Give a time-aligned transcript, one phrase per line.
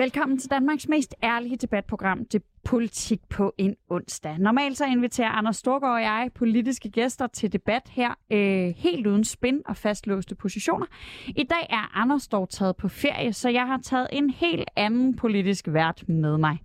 [0.00, 4.38] Velkommen til Danmarks mest ærlige debatprogram, det Politik på en onsdag.
[4.38, 9.24] Normalt så inviterer Anders Storgård og jeg politiske gæster til debat her, øh, helt uden
[9.24, 10.86] spin og fastlåste positioner.
[11.26, 15.16] I dag er Anders dog taget på ferie, så jeg har taget en helt anden
[15.16, 16.58] politisk vært med mig.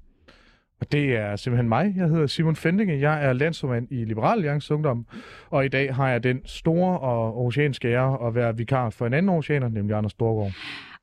[0.79, 1.93] Og det er simpelthen mig.
[1.97, 2.99] Jeg hedder Simon Fendinge.
[2.99, 5.05] Jeg er landsformand i Liberal Alliance Ungdom.
[5.49, 9.13] Og i dag har jeg den store og oceanske ære at være vikar for en
[9.13, 10.51] anden oceaner, nemlig Anders Storgård.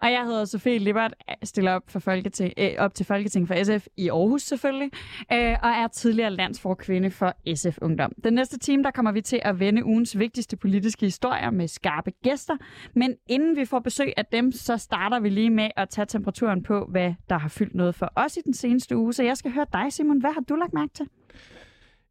[0.03, 3.87] Og jeg hedder Sofie Libert, stiller op, for Folketing, øh, op til Folketing for SF
[3.97, 4.91] i Aarhus selvfølgelig,
[5.33, 8.13] øh, og er tidligere landsforkvinde for SF Ungdom.
[8.25, 12.11] Den næste time, der kommer vi til at vende ugens vigtigste politiske historier med skarpe
[12.25, 12.57] gæster.
[12.95, 16.63] Men inden vi får besøg af dem, så starter vi lige med at tage temperaturen
[16.63, 19.13] på, hvad der har fyldt noget for os i den seneste uge.
[19.13, 20.21] Så jeg skal høre dig, Simon.
[20.21, 21.07] Hvad har du lagt mærke til?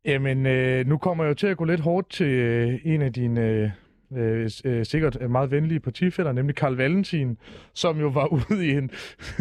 [0.06, 3.14] Jamen, øh, nu kommer jeg jo til at gå lidt hårdt til øh, en af
[3.14, 3.70] dine øh,
[4.18, 7.38] øh, øh, sikkert meget venlige partifælder, nemlig Karl Valentin,
[7.74, 8.92] som jo var ude i en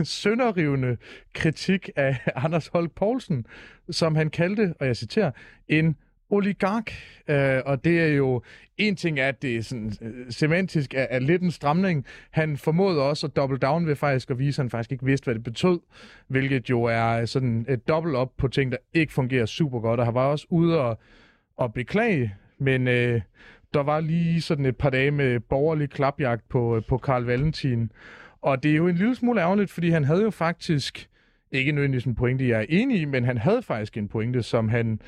[0.05, 0.97] sønderrivende
[1.35, 3.47] kritik af Anders Holk Poulsen,
[3.91, 5.31] som han kaldte, og jeg citerer,
[5.69, 5.97] en
[6.31, 6.93] oligark,
[7.29, 8.43] øh, og det er jo
[8.77, 12.07] en ting er, at det er sådan, øh, semantisk er, er lidt en stramning.
[12.31, 15.25] Han formåede også at double down ved faktisk at vise, at han faktisk ikke vidste,
[15.25, 15.81] hvad det betød,
[16.29, 20.07] hvilket jo er sådan et dobbelt op på ting, der ikke fungerer super godt, og
[20.07, 20.99] han var også ude og,
[21.57, 23.21] og beklage, men øh,
[23.75, 27.93] der var lige sådan et par dage med borgerlig klapjagt på, øh, på Karl Valentin.
[28.43, 31.09] Og det er jo en lille smule ærgerligt, fordi han havde jo faktisk,
[31.53, 34.69] ikke nødvendigvis en pointe, jeg er enig i, men han havde faktisk en pointe, som
[34.69, 35.01] han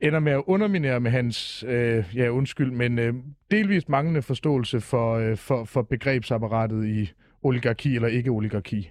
[0.00, 3.14] ender med at underminere med hans, øh, ja undskyld, men øh,
[3.50, 7.12] delvist manglende forståelse for, øh, for, for begrebsapparatet i
[7.42, 8.90] oligarki eller ikke oligarki.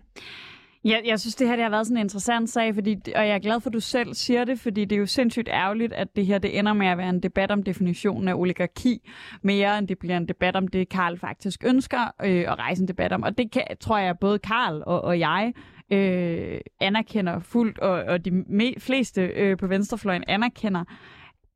[0.86, 3.36] Jeg, jeg synes, det her det har været sådan en interessant sag, fordi, og jeg
[3.36, 6.16] er glad for, at du selv siger det, fordi det er jo sindssygt ærgerligt, at
[6.16, 9.10] det her det ender med at være en debat om definitionen af oligarki,
[9.42, 12.88] mere end det bliver en debat om det, Karl faktisk ønsker øh, at rejse en
[12.88, 13.24] debat om.
[13.24, 15.54] Og det kan, tror jeg, både Karl og, og jeg
[15.92, 20.84] øh, anerkender fuldt, og, og de me- fleste øh, på venstrefløjen anerkender,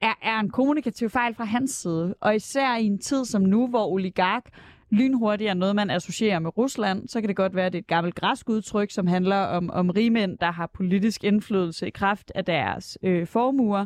[0.01, 2.15] er, er en kommunikativ fejl fra hans side.
[2.21, 4.43] Og især i en tid som nu, hvor oligark
[4.89, 7.81] lynhurtigt er noget, man associerer med Rusland, så kan det godt være, at det er
[7.81, 12.31] et gammelt græsk udtryk, som handler om, om rigmænd, der har politisk indflydelse i kraft
[12.35, 13.85] af deres øh, formuer.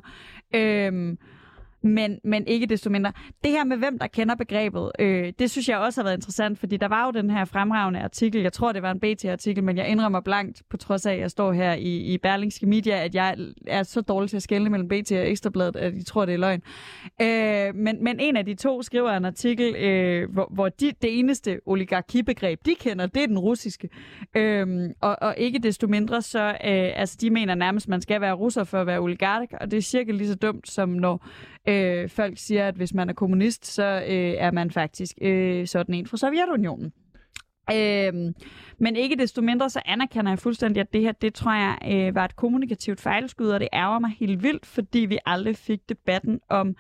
[0.56, 1.16] Øh,
[1.84, 3.12] men, men ikke desto mindre.
[3.44, 6.60] Det her med, hvem der kender begrebet, øh, det synes jeg også har været interessant,
[6.60, 9.78] fordi der var jo den her fremragende artikel, jeg tror, det var en BT-artikel, men
[9.78, 13.16] jeg indrømmer blankt, på trods af, at jeg står her i, i Berlingske Media, at
[13.16, 16.34] jeg er så dårlig til at skelne mellem BT og Ekstrabladet, at jeg tror, det
[16.34, 16.62] er løgn.
[17.22, 21.20] Øh, men, men en af de to skriver en artikel, øh, hvor, hvor de, det
[21.20, 23.90] eneste oligarkibegreb, de kender, det er den russiske.
[24.36, 26.56] Øh, og, og ikke desto mindre, så øh,
[26.96, 29.82] altså, de mener nærmest, man skal være russer for at være oligark, og det er
[29.82, 31.26] cirka lige så dumt, som når
[31.68, 35.96] Øh, folk siger, at hvis man er kommunist, så øh, er man faktisk øh, sådan
[35.96, 36.94] en fra Sovjetunionen.
[37.72, 38.34] Øhm,
[38.78, 42.16] men ikke desto mindre, så anerkender jeg fuldstændig, at det her, det tror jeg, øh,
[42.16, 46.40] var et kommunikativt fejlskud, og det ærger mig helt vildt, fordi vi aldrig fik debatten
[46.50, 46.76] om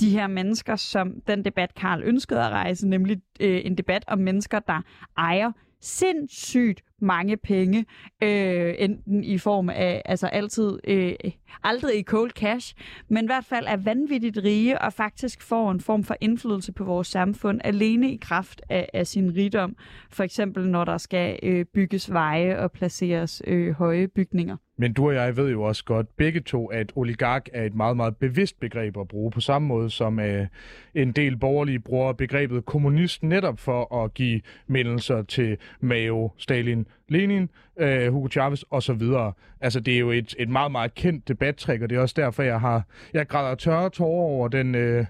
[0.00, 4.18] de her mennesker, som den debat, Karl ønskede at rejse, nemlig øh, en debat om
[4.18, 4.82] mennesker, der
[5.16, 7.86] ejer sindssygt mange penge,
[8.22, 11.14] øh, enten i form af, altså altid, øh,
[11.62, 12.74] aldrig i cold cash,
[13.08, 16.84] men i hvert fald er vanvittigt rige og faktisk får en form for indflydelse på
[16.84, 19.76] vores samfund alene i kraft af, af sin rigdom.
[20.10, 24.56] For eksempel når der skal øh, bygges veje og placeres øh, høje bygninger.
[24.82, 27.96] Men du og jeg ved jo også godt begge to, at oligark er et meget,
[27.96, 30.46] meget bevidst begreb at bruge, på samme måde som øh,
[30.94, 37.48] en del borgerlige bruger begrebet kommunist netop for at give mindelser til Mao, Stalin, Lenin,
[37.78, 39.02] øh, Hugo Chavez osv.
[39.60, 42.42] Altså det er jo et, et meget, meget kendt debattrik, og det er også derfor,
[42.42, 42.82] jeg har
[43.14, 44.74] jeg græder tørre tårer over den...
[44.74, 45.04] Øh,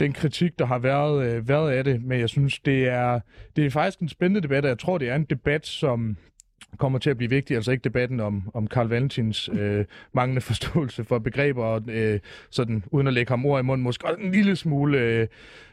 [0.00, 3.20] den kritik, der har været, øh, været af det, men jeg synes, det er,
[3.56, 6.16] det er faktisk en spændende debat, og jeg tror, det er en debat, som
[6.78, 11.04] kommer til at blive vigtig, altså ikke debatten om, om Karl Valentins øh, manglende forståelse
[11.04, 12.20] for begreber, og øh,
[12.50, 15.26] sådan, uden at lægge ham ord i munden, måske en lille smule øh,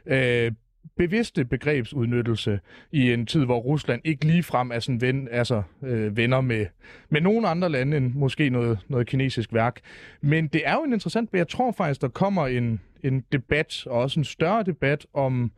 [0.05, 0.51] øh,
[0.97, 2.59] bevidste begrebsudnyttelse
[2.91, 6.65] i en tid, hvor Rusland ikke lige frem er sådan ven, altså, øh, venner med,
[7.09, 9.79] med nogle andre lande end måske noget, noget kinesisk værk.
[10.21, 14.01] Men det er jo en interessant, jeg tror faktisk, der kommer en, en debat, og
[14.01, 15.51] også en større debat om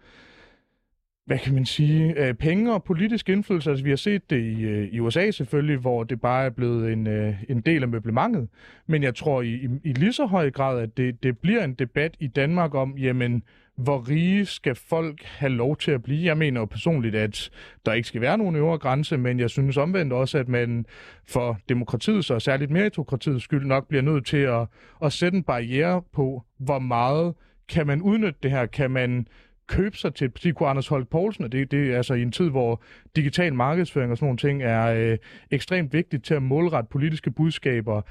[1.30, 3.70] hvad kan man sige, øh, penge og politisk indflydelse.
[3.70, 6.94] Altså, vi har set det i, øh, i USA selvfølgelig, hvor det bare er blevet
[6.94, 8.48] en, øh, en del af møblementet.
[8.88, 11.74] Men jeg tror i, i, i lige så høj grad, at det, det bliver en
[11.74, 13.44] debat i Danmark om, jamen,
[13.76, 16.26] hvor rige skal folk have lov til at blive?
[16.26, 17.50] Jeg mener jo personligt, at
[17.86, 20.86] der ikke skal være nogen øvre grænse, men jeg synes omvendt også, at man
[21.28, 24.68] for demokratiets og særligt meritokratiets skyld nok bliver nødt til at,
[25.04, 27.34] at sætte en barriere på, hvor meget
[27.70, 28.66] kan man udnytte det her?
[28.66, 29.28] Kan man
[29.70, 30.52] købe sig til et parti.
[30.52, 32.82] Kunne Anders Holk Poulsen, og det, det er altså i en tid, hvor
[33.16, 35.18] digital markedsføring og sådan nogle ting er øh,
[35.52, 38.02] ekstremt vigtigt til at målrette politiske budskaber,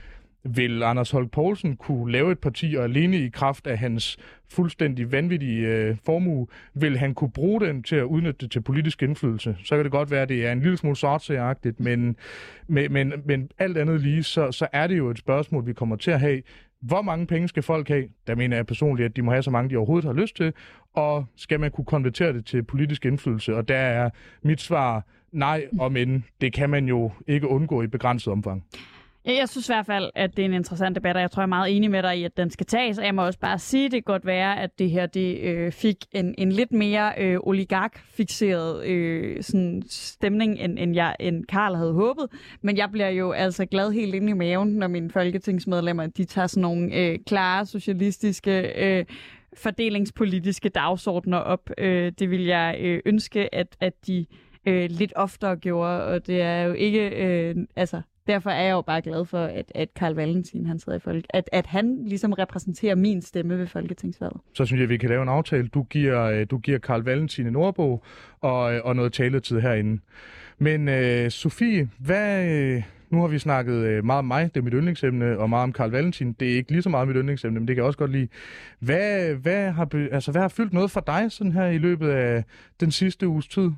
[0.45, 4.19] vil Anders Holk Poulsen kunne lave et parti, og alene i kraft af hans
[4.51, 9.03] fuldstændig vanvittige øh, formue, vil han kunne bruge den til at udnytte det til politisk
[9.03, 9.57] indflydelse.
[9.65, 12.17] Så kan det godt være, at det er en lille smule sortseagtigt, men,
[12.67, 15.97] men, men, men alt andet lige, så, så er det jo et spørgsmål, vi kommer
[15.97, 16.43] til at have.
[16.81, 18.09] Hvor mange penge skal folk have?
[18.27, 20.53] Der mener jeg personligt, at de må have så mange, de overhovedet har lyst til.
[20.95, 23.57] Og skal man kunne konvertere det til politisk indflydelse?
[23.57, 24.11] Og der er
[24.43, 28.65] mit svar nej, og men det kan man jo ikke undgå i begrænset omfang.
[29.25, 31.45] Jeg synes i hvert fald, at det er en interessant debat, og jeg tror, jeg
[31.45, 32.99] er meget enig med dig i, at den skal tages.
[32.99, 35.39] Og jeg må også bare sige, at det kan godt være, at det her det,
[35.41, 41.45] øh, fik en, en lidt mere øh, oligark-fixeret øh, sådan stemning, end, end, jeg, end
[41.45, 42.27] Karl havde håbet.
[42.63, 46.47] Men jeg bliver jo altså glad helt ind i maven, når mine folketingsmedlemmer de tager
[46.47, 48.73] sådan nogle øh, klare socialistiske...
[48.77, 49.05] Øh,
[49.57, 51.71] fordelingspolitiske dagsordner op.
[51.79, 54.27] Øh, det vil jeg øh, ønske, at, at de
[54.67, 58.81] øh, lidt oftere gjorde, og det er jo ikke, øh, altså derfor er jeg jo
[58.81, 62.33] bare glad for, at, at Karl Valentin, han sidder i folk, at, at han ligesom
[62.33, 64.41] repræsenterer min stemme ved Folketingsvalget.
[64.55, 65.69] Så synes jeg, at vi kan lave en aftale.
[65.69, 68.05] Du giver, øh, du giver Karl Valentin en ordbog
[68.41, 70.03] og, øh, og noget taletid herinde.
[70.59, 74.73] Men øh, Sofie, hvad, øh, nu har vi snakket meget om mig, det er mit
[74.77, 76.33] yndlingsemne, og meget om Karl Valentin.
[76.33, 78.29] Det er ikke lige så meget mit yndlingsemne, men det kan jeg også godt lide.
[78.79, 82.45] Hvad, hvad, har, altså, hvad har fyldt noget for dig sådan her i løbet af
[82.81, 83.71] den sidste uges tid?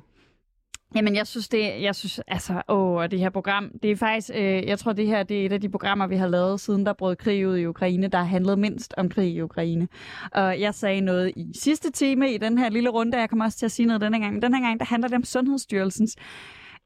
[0.95, 4.67] Jamen, jeg synes, det, jeg synes, altså, åh, det her program, det er faktisk, øh,
[4.67, 6.93] jeg tror, det her, det er et af de programmer, vi har lavet, siden der
[6.93, 9.87] brød krig ud i Ukraine, der handlede mindst om krig i Ukraine.
[10.31, 13.57] Og jeg sagde noget i sidste time i den her lille runde, jeg kommer også
[13.57, 16.15] til at sige noget denne gang, men den her gang, der handler det om Sundhedsstyrelsens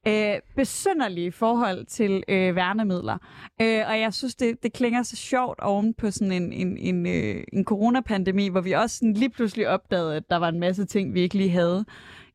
[0.07, 3.17] øh, besynderlige forhold til øh, værnemidler.
[3.61, 7.07] Øh, og jeg synes, det, det klinger så sjovt oven på sådan en, en, en,
[7.07, 10.85] øh, en coronapandemi, hvor vi også sådan lige pludselig opdagede, at der var en masse
[10.85, 11.85] ting, vi ikke lige havde.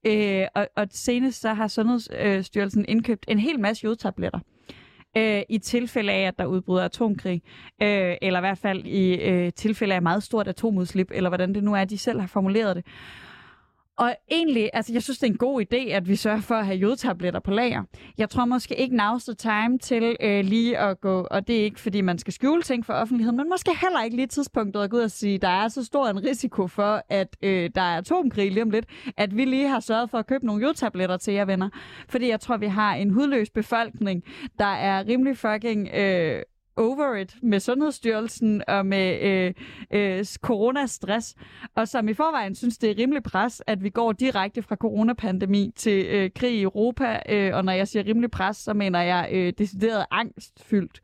[0.07, 4.41] Øh, og, og senest så har Sundhedsstyrelsen øh, indkøbt en hel masse jodtabletter
[5.17, 7.43] øh, i tilfælde af, at der udbryder atomkrig,
[7.83, 11.65] øh, eller i hvert fald i øh, tilfælde af meget stort atomudslip, eller hvordan det
[11.65, 12.87] nu er, de selv har formuleret det.
[14.01, 16.67] Og egentlig, altså jeg synes, det er en god idé, at vi sørger for at
[16.67, 17.83] have jodtabletter på lager.
[18.19, 21.65] Jeg tror måske ikke now's the time til øh, lige at gå, og det er
[21.65, 24.91] ikke fordi, man skal skjule ting for offentligheden, men måske heller ikke lige tidspunktet at
[24.91, 27.97] gå ud og sige, der er så stor en risiko for, at øh, der er
[27.97, 28.87] atomkrig lige om lidt,
[29.17, 31.69] at vi lige har sørget for at købe nogle jodtabletter til jer venner.
[32.09, 34.25] Fordi jeg tror, vi har en hudløs befolkning,
[34.59, 36.43] der er rimelig fucking øh,
[36.81, 39.55] over it med Sundhedsstyrelsen og med øh,
[39.91, 41.35] øh, coronastress,
[41.75, 45.73] og som i forvejen synes, det er rimelig pres, at vi går direkte fra coronapandemi
[45.77, 49.29] til øh, krig i Europa, øh, og når jeg siger rimelig pres, så mener jeg
[49.33, 51.01] øh, decideret angstfyldt.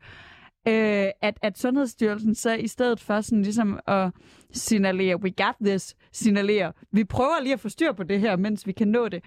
[0.67, 4.11] Øh, at, at Sundhedsstyrelsen så i stedet for sådan ligesom at
[4.51, 8.67] signalere, we got this, signalere, vi prøver lige at få styr på det her, mens
[8.67, 9.23] vi kan nå det.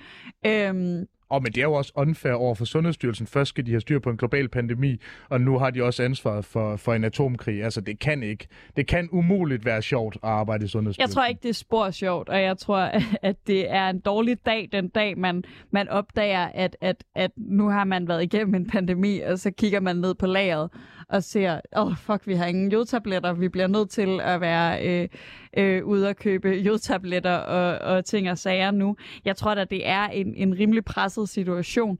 [0.46, 3.26] Øh, og men det er jo også unfair over for Sundhedsstyrelsen.
[3.26, 6.44] Først skal de have styr på en global pandemi, og nu har de også ansvaret
[6.44, 7.64] for, for en atomkrig.
[7.64, 8.46] Altså, det kan ikke.
[8.76, 11.10] Det kan umuligt være sjovt at arbejde i Sundhedsstyrelsen.
[11.10, 12.90] Jeg tror ikke, det er spor sjovt, og jeg tror,
[13.28, 17.68] at det er en dårlig dag, den dag, man, man opdager, at, at, at nu
[17.68, 20.70] har man været igennem en pandemi, og så kigger man ned på lageret
[21.10, 24.86] og ser, åh oh, fuck, vi har ingen jodtabletter, vi bliver nødt til at være
[24.86, 25.08] øh,
[25.56, 28.96] øh, ude og købe jodtabletter og, og ting og sager nu.
[29.24, 31.98] Jeg tror da, det er en, en rimelig presset situation.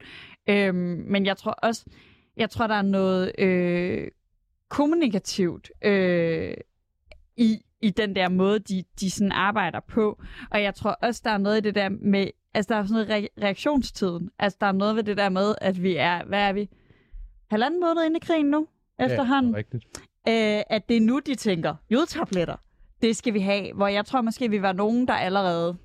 [0.49, 1.85] Øhm, men jeg tror også,
[2.37, 4.09] jeg tror, der er noget øh,
[4.69, 6.55] kommunikativt øh,
[7.37, 10.23] i, i den der måde, de, de sådan arbejder på.
[10.51, 13.07] Og jeg tror også, der er noget i det der med, altså der er sådan
[13.07, 14.31] noget re- reaktionstiden.
[14.39, 16.69] Altså der er noget ved det der med, at vi er, hvad er vi?
[17.51, 18.67] Halvanden måned inde i krigen nu,
[19.01, 19.53] efterhånden.
[19.53, 19.85] Ja, rigtigt.
[20.29, 22.57] Øh, at det er nu, de tænker, jodtabletter
[23.03, 23.73] det skal vi have.
[23.73, 25.77] Hvor jeg tror måske, vi var nogen, der allerede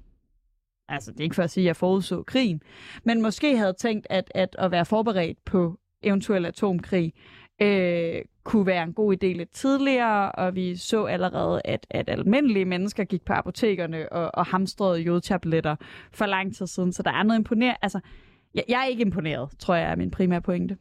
[0.90, 2.62] altså det er ikke for at sige, at jeg forudså krigen,
[3.04, 7.14] men måske havde tænkt, at, at at være forberedt på eventuel atomkrig
[7.62, 12.66] øh, kunne være en god idé lidt tidligere, og vi så allerede, at, at almindelige
[12.66, 15.76] mennesker gik på apotekerne og, og hamstrede jodtabletter
[16.12, 17.78] for lang tid siden, så der er noget imponerende.
[17.82, 18.00] Altså,
[18.54, 20.78] jeg, jeg er ikke imponeret, tror jeg er min primære pointe.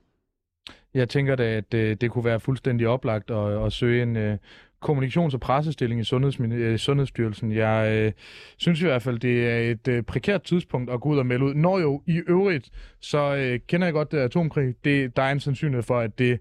[0.95, 4.17] Jeg tænker da, at det, øh, det kunne være fuldstændig oplagt at, at søge en
[4.17, 4.39] øh,
[4.85, 7.53] kommunikations- og pressestilling i Sundheds, øh, Sundhedsstyrelsen.
[7.53, 8.13] Jeg øh,
[8.57, 11.45] synes i hvert fald, det er et øh, prekært tidspunkt at gå ud og melde
[11.45, 11.55] ud.
[11.55, 12.71] Når jo i øvrigt,
[13.01, 14.75] så øh, kender jeg godt det atomkrig.
[14.85, 16.41] Det, der er en sandsynlighed for, at det,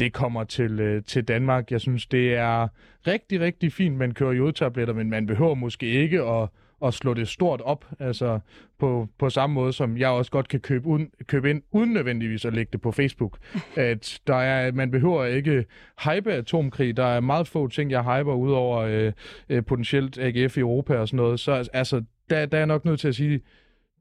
[0.00, 1.70] det kommer til, øh, til Danmark.
[1.70, 2.68] Jeg synes, det er
[3.06, 6.48] rigtig, rigtig fint, man kører jodtabletter, men man behøver måske ikke at
[6.84, 8.40] at slå det stort op, altså
[8.78, 12.44] på, på samme måde, som jeg også godt kan købe, uden, købe ind, uden nødvendigvis
[12.44, 13.38] at lægge det på Facebook.
[13.76, 15.64] At der er, man behøver ikke
[16.04, 16.96] hype atomkrig.
[16.96, 19.12] Der er meget få ting, jeg hyper, udover øh,
[19.48, 21.40] øh, potentielt AGF i Europa og sådan noget.
[21.40, 23.40] Så altså, der, der er jeg nok nødt til at sige,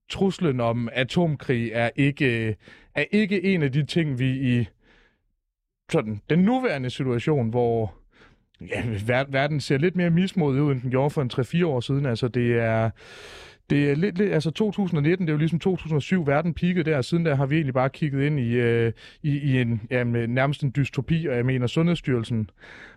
[0.10, 2.56] truslen om atomkrig er ikke,
[2.96, 4.66] er ikke en af de ting, vi i
[5.92, 8.01] sådan, den nuværende situation, hvor
[8.70, 8.84] ja,
[9.30, 12.06] verden ser lidt mere mismodig ud, end den gjorde for en 3-4 år siden.
[12.06, 12.90] Altså, det er,
[13.70, 17.26] det er lidt, lidt, altså 2019, det er jo ligesom 2007, verden peakede der, siden
[17.26, 20.74] der har vi egentlig bare kigget ind i, øh, i, i en ja, nærmest en
[20.76, 22.50] dystopi, og jeg mener, Sundhedsstyrelsen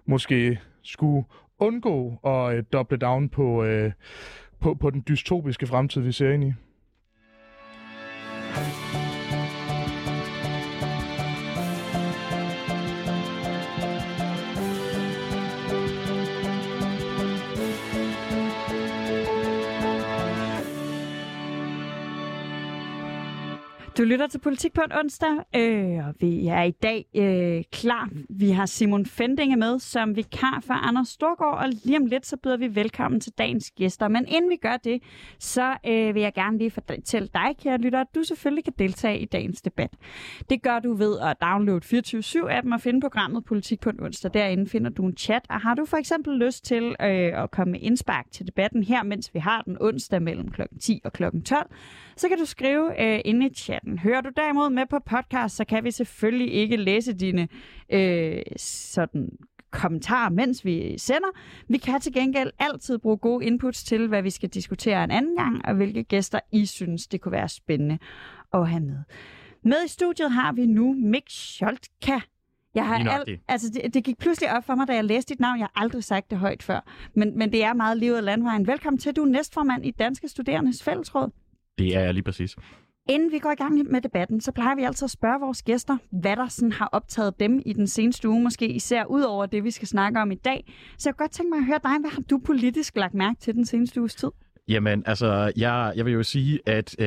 [0.07, 1.25] måske skulle
[1.59, 3.93] undgå at øh, doble down på, øh,
[4.61, 6.53] på, på den dystopiske fremtid, vi ser ind i.
[23.99, 28.09] Du lytter til Politik på en onsdag, øh, og vi er i dag øh, klar.
[28.31, 32.37] Vi har Simon Fendinge med som vikar for Anders Storgård, og lige om lidt så
[32.37, 34.09] byder vi velkommen til dagens gæster.
[34.09, 35.03] Men inden vi gør det,
[35.39, 39.19] så øh, vil jeg gerne lige fortælle dig, kære lytter, at du selvfølgelig kan deltage
[39.19, 39.91] i dagens debat.
[40.51, 44.31] Det gør du ved at downloade 24-7-appen og finde programmet Politik på en onsdag.
[44.35, 47.73] Derinde finder du en chat, og har du for eksempel lyst til øh, at komme
[47.73, 50.63] med indspark til debatten her, mens vi har den onsdag mellem kl.
[50.81, 51.23] 10 og kl.
[51.45, 51.71] 12,
[52.17, 53.99] så kan du skrive øh, inde i chat chatten.
[53.99, 57.49] Hører du derimod med på podcast, så kan vi selvfølgelig ikke læse dine
[57.93, 59.29] øh, sådan
[59.71, 61.29] kommentarer, mens vi sender.
[61.69, 65.37] Vi kan til gengæld altid bruge gode inputs til, hvad vi skal diskutere en anden
[65.37, 67.99] gang, og hvilke gæster I synes, det kunne være spændende
[68.55, 68.99] at have med.
[69.63, 72.21] Med i studiet har vi nu Mik Scholtka.
[72.75, 75.41] Jeg har al, altså det, det gik pludselig op for mig, da jeg læste dit
[75.41, 75.59] navn.
[75.59, 76.81] Jeg har aldrig sagt det højt før.
[77.15, 78.67] Men, men det er meget livet af landvejen.
[78.67, 79.17] Velkommen til.
[79.17, 81.31] Du er næstformand i Danske Studerendes Fællesråd.
[81.79, 82.57] Det er jeg lige præcis.
[83.09, 85.97] Inden vi går i gang med debatten, så plejer vi altid at spørge vores gæster,
[86.11, 89.65] hvad der sådan har optaget dem i den seneste uge, måske især ud over det,
[89.65, 90.73] vi skal snakke om i dag.
[90.99, 93.41] Så jeg kunne godt tænke mig at høre dig, hvad har du politisk lagt mærke
[93.41, 94.31] til den seneste uges tid?
[94.69, 97.07] Jamen, altså, jeg, jeg vil jo sige, at øh,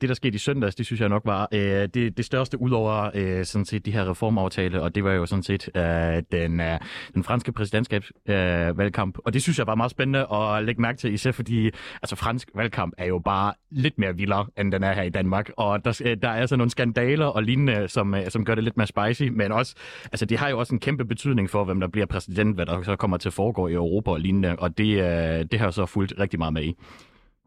[0.00, 2.70] det, der skete i søndags, det synes jeg nok var øh, det, det største ud
[2.70, 6.60] over øh, sådan set de her reformaftale, og det var jo sådan set øh, den,
[6.60, 6.78] øh,
[7.14, 9.18] den franske præsidentskabsvalgkamp.
[9.18, 11.70] Øh, og det synes jeg var meget spændende at lægge mærke til, især fordi
[12.02, 15.50] altså, fransk valgkamp er jo bare lidt mere vildere, end den er her i Danmark.
[15.56, 18.64] Og der, øh, der er altså nogle skandaler og lignende, som, øh, som gør det
[18.64, 19.74] lidt mere spicy, men også,
[20.12, 22.82] altså, det har jo også en kæmpe betydning for, hvem der bliver præsident, hvad der
[22.82, 25.74] så kommer til at foregå i Europa og lignende, og det, øh, det har jeg
[25.74, 26.74] så fulgt rigtig meget med i.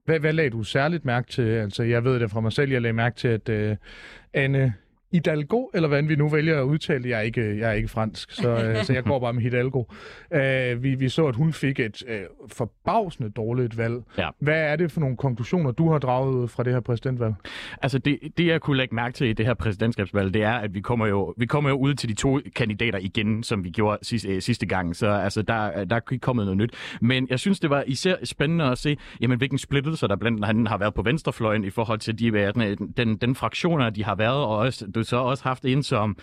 [0.09, 1.41] Hvad, hvad lagde du særligt mærke til?
[1.41, 3.75] Altså, jeg ved det fra mig selv, jeg lagde mærke til, at øh,
[4.33, 4.73] Anne
[5.11, 7.09] Hidalgo, eller hvad vi nu vælger at udtale.
[7.09, 9.83] Jeg er ikke, jeg er ikke fransk, så, uh, så jeg går bare med Hidalgo.
[10.31, 13.95] Uh, vi, vi så, at hun fik et uh, forbavsende dårligt valg.
[14.17, 14.29] Ja.
[14.39, 17.33] Hvad er det for nogle konklusioner, du har draget fra det her præsidentvalg?
[17.81, 20.73] Altså, det, det jeg kunne lægge mærke til i det her præsidentskabsvalg, det er, at
[20.73, 23.97] vi kommer jo, vi kommer jo ud til de to kandidater igen, som vi gjorde
[24.01, 24.95] sidste, sidste gang.
[24.95, 26.73] Så altså, der, der er ikke kommet noget nyt.
[27.01, 30.67] Men jeg synes, det var især spændende at se, jamen, hvilken splittelse der blandt andet
[30.67, 34.45] har været på venstrefløjen i forhold til de, den, den, den fraktioner, de har været,
[34.45, 36.17] og også du så også haft en som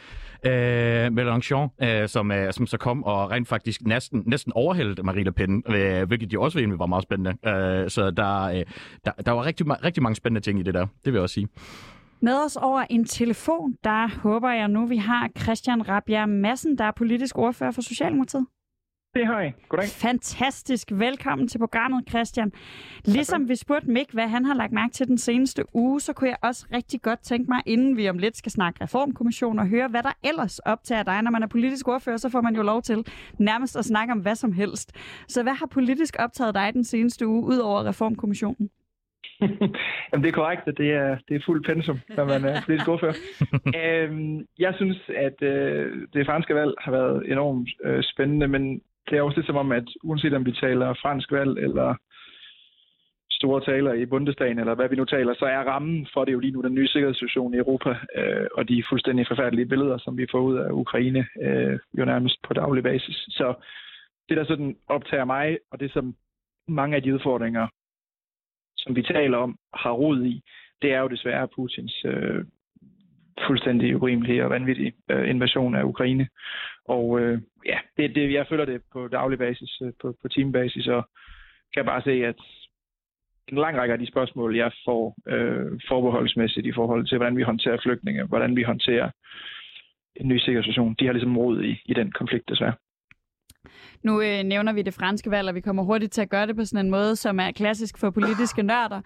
[0.47, 5.25] øh, Mélenchon, øh, som, øh, som så kom og rent faktisk næsten, næsten overhældte Marie
[5.25, 7.30] Le Pen, øh, hvilket jo også egentlig var meget spændende.
[7.30, 8.64] Øh, så der, øh,
[9.04, 11.35] der, der var rigtig, rigtig mange spændende ting i det der, det vil jeg også
[11.35, 11.49] sige.
[12.21, 16.85] Med os over en telefon, der håber jeg nu, vi har Christian Rabia Madsen, der
[16.85, 18.47] er politisk ordfører for Socialdemokratiet.
[19.15, 19.55] Det har jeg.
[19.69, 19.89] Goddag.
[19.89, 20.89] Fantastisk.
[20.93, 22.53] Velkommen til programmet, Christian.
[23.05, 26.31] Ligesom vi spurgte Mik, hvad han har lagt mærke til den seneste uge, så kunne
[26.31, 29.89] jeg også rigtig godt tænke mig, inden vi om lidt skal snakke reformkommission og høre,
[29.89, 31.23] hvad der ellers optager dig.
[31.23, 33.07] Når man er politisk ordfører, så får man jo lov til
[33.39, 34.93] nærmest at snakke om hvad som helst.
[35.29, 38.71] Så hvad har politisk optaget dig den seneste uge, ud over reformkommissionen?
[40.11, 42.89] Jamen, det er korrekt, at det er, det er fuld pensum, når man er politisk
[42.89, 43.15] ordfører.
[43.83, 49.19] øhm, jeg synes, at øh, det franske valg har været enormt øh, spændende, men det
[49.19, 51.95] er også lidt som om, at uanset om vi taler fransk valg eller
[53.31, 56.39] store taler i Bundestagen, eller hvad vi nu taler, så er rammen for det jo
[56.39, 60.27] lige nu den nye sikkerhedssituation i Europa, øh, og de fuldstændig forfærdelige billeder, som vi
[60.31, 63.17] får ud af Ukraine, øh, jo nærmest på daglig basis.
[63.29, 63.55] Så
[64.29, 66.15] det, der sådan optager mig, og det som
[66.69, 67.67] mange af de udfordringer,
[68.77, 70.43] som vi taler om, har rod i,
[70.83, 72.45] det er jo desværre Putins øh,
[73.47, 76.28] fuldstændig urimelig og vanvittig øh, invasion af Ukraine.
[76.85, 80.87] Og øh, ja, det, det, jeg føler det på daglig basis, øh, på, på timebasis,
[80.87, 81.09] og
[81.75, 82.40] kan bare se, at
[83.49, 87.43] en lang række af de spørgsmål, jeg får øh, forbeholdsmæssigt i forhold til, hvordan vi
[87.43, 89.11] håndterer flygtninge, hvordan vi håndterer
[90.16, 92.75] en ny sikkerhedssituation, de har ligesom rod i, i den konflikt desværre.
[94.07, 96.57] Nu øh, nævner vi det franske valg, og vi kommer hurtigt til at gøre det
[96.57, 99.01] på sådan en måde, som er klassisk for politiske nørder,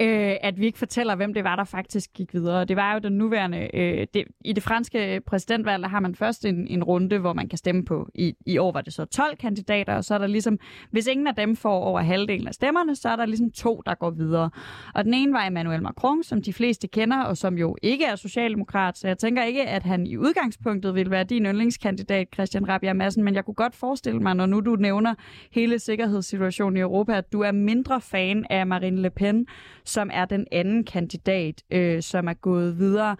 [0.00, 2.64] øh, at vi ikke fortæller, hvem det var, der faktisk gik videre.
[2.64, 3.76] Det var jo den nuværende...
[3.76, 7.48] Øh, det, I det franske præsidentvalg der har man først en, en runde, hvor man
[7.48, 8.08] kan stemme på.
[8.14, 10.58] I, I år var det så 12 kandidater, og så er der ligesom...
[10.90, 13.94] Hvis ingen af dem får over halvdelen af stemmerne, så er der ligesom to, der
[13.94, 14.50] går videre.
[14.94, 18.16] Og den ene var Emmanuel Macron, som de fleste kender, og som jo ikke er
[18.16, 22.92] socialdemokrat, så jeg tænker ikke, at han i udgangspunktet vil være din yndlingskandidat, Christian Rabia
[22.92, 25.14] Madsen, men jeg kunne godt forestille mig, når nu du nævner
[25.52, 29.46] hele sikkerhedssituationen i Europa, at du er mindre fan af Marine Le Pen,
[29.84, 33.16] som er den anden kandidat, øh, som er gået videre.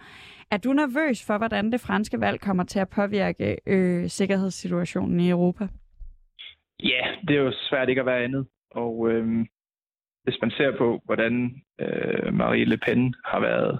[0.51, 5.29] Er du nervøs for, hvordan det franske valg kommer til at påvirke øh, sikkerhedssituationen i
[5.29, 5.67] Europa?
[6.83, 8.47] Ja, det er jo svært ikke at være andet.
[8.71, 9.45] Og øh,
[10.23, 13.79] hvis man ser på, hvordan øh, Marie Le Pen har været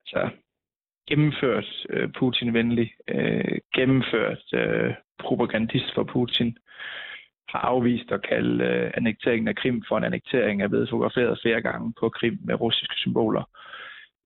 [0.00, 0.30] altså,
[1.08, 6.58] gennemført øh, Putin-venlig, øh, gennemført øh, propagandist for Putin,
[7.48, 11.62] har afvist at kalde øh, annekteringen af Krim for en annektering, er blevet fotograferet flere
[11.62, 13.44] gange på Krim med russiske symboler.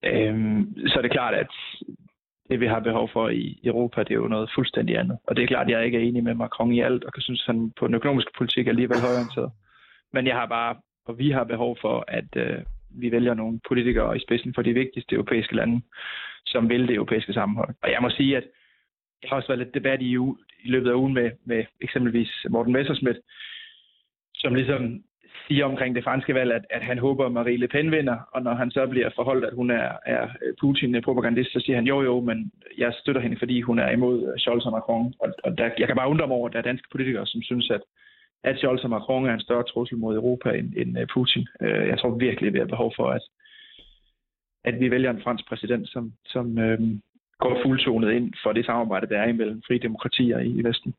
[0.04, 1.50] Øh, så er det klart, at
[2.50, 5.18] det vi har behov for i Europa, det er jo noget fuldstændig andet.
[5.24, 7.22] Og det er klart, at jeg ikke er enig med Macron i alt, og kan
[7.22, 9.50] synes, at han på den økonomiske politik er alligevel højorienteret.
[10.12, 12.58] Men jeg har bare, og vi har behov for, at øh,
[12.90, 15.82] vi vælger nogle politikere i spidsen for de vigtigste europæiske lande,
[16.52, 17.74] som vil det europæiske sammenhold.
[17.82, 18.46] Og jeg må sige, at
[19.22, 20.12] jeg har også været lidt debat i,
[20.64, 23.18] i løbet af ugen med, med eksempelvis Morten Messerschmidt,
[24.34, 25.02] som ligesom
[25.48, 28.42] siger omkring det franske valg, at, at han håber, at Marie Le Pen vinder, og
[28.42, 30.28] når han så bliver forholdt, at hun er, er
[30.60, 34.66] Putin-propagandist, så siger han jo jo, men jeg støtter hende, fordi hun er imod Scholz
[34.66, 35.14] og Macron.
[35.20, 37.42] Og, og der, jeg kan bare undre mig over, at der er danske politikere, som
[37.42, 37.80] synes, at,
[38.44, 41.46] at Scholz og Macron er en større trussel mod Europa end, end øh, Putin.
[41.62, 43.22] Øh, jeg tror virkelig, vi har behov for, at,
[44.64, 47.00] at vi vælger en fransk præsident, som, som øhm,
[47.38, 50.94] går fuldtonet ind for det samarbejde, der er imellem frie demokratier i, i Vesten.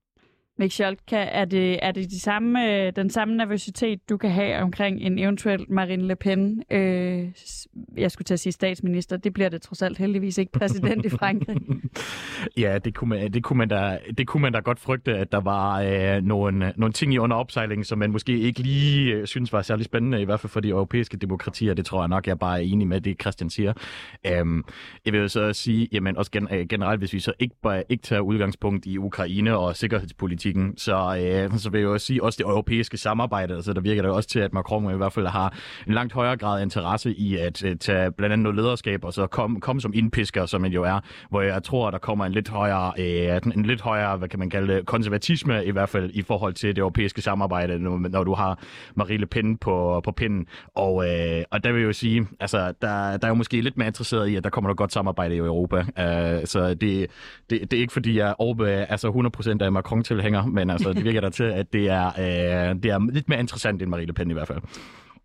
[0.60, 4.62] Mik Scholtka, er det, er det de samme, øh, den samme nervøsitet, du kan have
[4.62, 7.28] omkring en eventuel Marine Le Pen, øh,
[7.98, 11.10] jeg skulle til at sige statsminister, det bliver det trods alt heldigvis ikke præsident i
[11.10, 11.58] Frankrig?
[12.64, 15.32] ja, det kunne, man, det, kunne man da, det kunne man da godt frygte, at
[15.32, 19.28] der var øh, nogle, nogle ting i under opsejling, som man måske ikke lige øh,
[19.28, 21.74] synes var særlig spændende, i hvert fald for de europæiske demokratier.
[21.74, 23.74] Det tror jeg nok, jeg bare er enig med det, Christian siger.
[24.28, 24.64] Øhm,
[25.06, 28.02] jeg vil så sige, jamen også gen, øh, generelt, hvis vi så ikke, bare, ikke
[28.02, 32.38] tager udgangspunkt i Ukraine og sikkerhedspolitik, politikken, så, øh, så vil jeg jo sige også
[32.38, 33.56] det europæiske samarbejde.
[33.56, 35.54] Altså, der virker det også til, at Macron i hvert fald har
[35.88, 39.28] en langt højere grad interesse i at øh, tage blandt andet noget lederskab, og så
[39.28, 42.32] komme kom som indpisker, som man jo er, hvor jeg tror, at der kommer en
[42.32, 46.12] lidt højere, øh, en lidt højere, hvad kan man kalde det, konservatisme i hvert fald
[46.14, 48.60] i forhold til det europæiske samarbejde, når, når du har
[48.96, 50.46] Marie Le Pen på, på pinden.
[50.76, 53.78] Og, øh, og der vil jeg jo sige, altså, der, der er jo måske lidt
[53.78, 55.78] mere interesseret i, at der kommer noget godt samarbejde i Europa.
[55.78, 57.08] Øh, så det,
[57.50, 59.08] det, det er ikke fordi, jeg er over, altså
[59.60, 62.92] 100% af Macron-tilhænger, længere, men altså, det virker der til, at det er, øh, det
[62.92, 64.60] er lidt mere interessant end Marie Le Pen i hvert fald.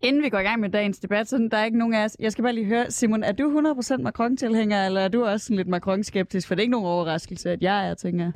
[0.01, 2.17] Inden vi går i gang med dagens debat, så der er ikke nogen af os.
[2.19, 5.57] Jeg skal bare lige høre, Simon, er du 100% Macron-tilhænger, eller er du også sådan
[5.57, 6.47] lidt Macron-skeptisk?
[6.47, 8.31] For det er ikke nogen overraskelse, at jeg er, tænker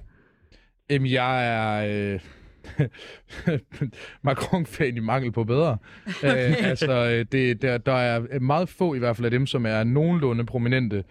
[0.89, 2.13] Jamen, jeg er...
[2.13, 2.19] Øh...
[4.23, 5.77] Macron-fan i mangel på bedre.
[6.07, 6.49] Okay.
[6.49, 9.83] Øh, altså, det, der, der er meget få i hvert fald af dem, som er
[9.83, 11.03] nogenlunde prominente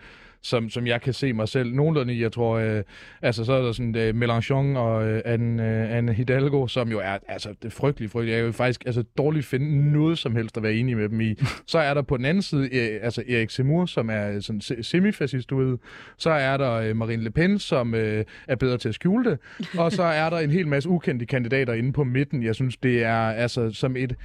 [0.43, 2.23] som, som jeg kan se mig selv nogenlunde i.
[2.23, 2.83] Jeg tror, øh,
[3.23, 6.99] altså så er der sådan øh, Mélenchon og øh, Anne, øh, Anne Hidalgo, som jo
[6.99, 8.37] er altså det frygtelige, frygtelige.
[8.37, 11.35] Jeg vil faktisk altså, dårligt finde noget som helst at være enig med dem i.
[11.67, 15.53] Så er der på den anden side øh, altså Erik Zemmour, som er sådan semifascist
[15.53, 15.79] ude.
[16.19, 19.39] Så er der øh, Marine Le Pen, som øh, er bedre til at skjule det.
[19.79, 22.43] Og så er der en hel masse ukendte kandidater inde på midten.
[22.43, 24.17] Jeg synes, det er altså som et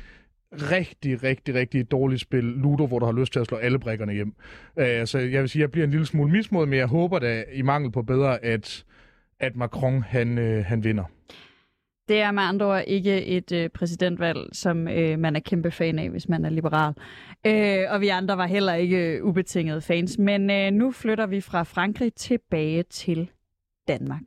[0.53, 4.13] rigtig, rigtig, rigtig dårligt spil Ludo, hvor du har lyst til at slå alle brækkerne
[4.13, 4.33] hjem.
[4.77, 7.43] Øh, så jeg vil sige, jeg bliver en lille smule mismod, men jeg håber da
[7.53, 8.85] i mangel på bedre, at,
[9.39, 11.03] at Macron han, øh, han vinder.
[12.07, 15.99] Det er med andre ord ikke et øh, præsidentvalg, som øh, man er kæmpe fan
[15.99, 16.93] af, hvis man er liberal.
[17.45, 20.17] Øh, og vi andre var heller ikke øh, ubetingede fans.
[20.17, 23.29] Men øh, nu flytter vi fra Frankrig tilbage til
[23.87, 24.21] Danmark.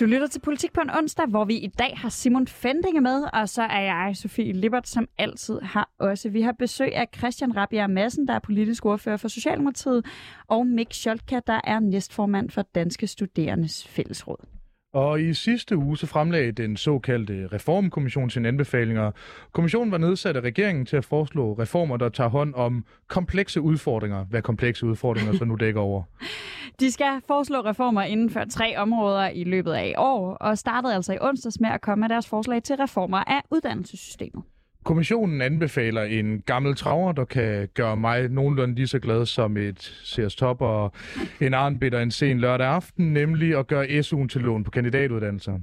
[0.00, 3.24] Du lytter til Politik på en onsdag, hvor vi i dag har Simon Fendinge med,
[3.32, 6.28] og så er jeg, Sofie Lippert, som altid har også.
[6.28, 10.06] Vi har besøg af Christian Rabia Madsen, der er politisk ordfører for Socialdemokratiet,
[10.48, 14.57] og Mick Scholtka, der er næstformand for Danske Studerendes Fællesråd.
[14.98, 19.10] Og i sidste uge så fremlagde den såkaldte reformkommission sine anbefalinger.
[19.52, 24.24] Kommissionen var nedsat af regeringen til at foreslå reformer, der tager hånd om komplekse udfordringer.
[24.24, 26.02] Hvad komplekse udfordringer så nu dækker over?
[26.80, 30.94] De skal foreslå reformer inden for tre områder i løbet af i år, og startede
[30.94, 34.42] altså i onsdags med at komme med deres forslag til reformer af uddannelsessystemet.
[34.88, 39.78] Kommissionen anbefaler en gammel traver, der kan gøre mig nogenlunde lige så glad som et
[40.04, 40.92] CS Top og
[41.40, 45.58] en Arnbitter en sen lørdag aften, nemlig at gøre SU'en til lån på kandidatuddannelser.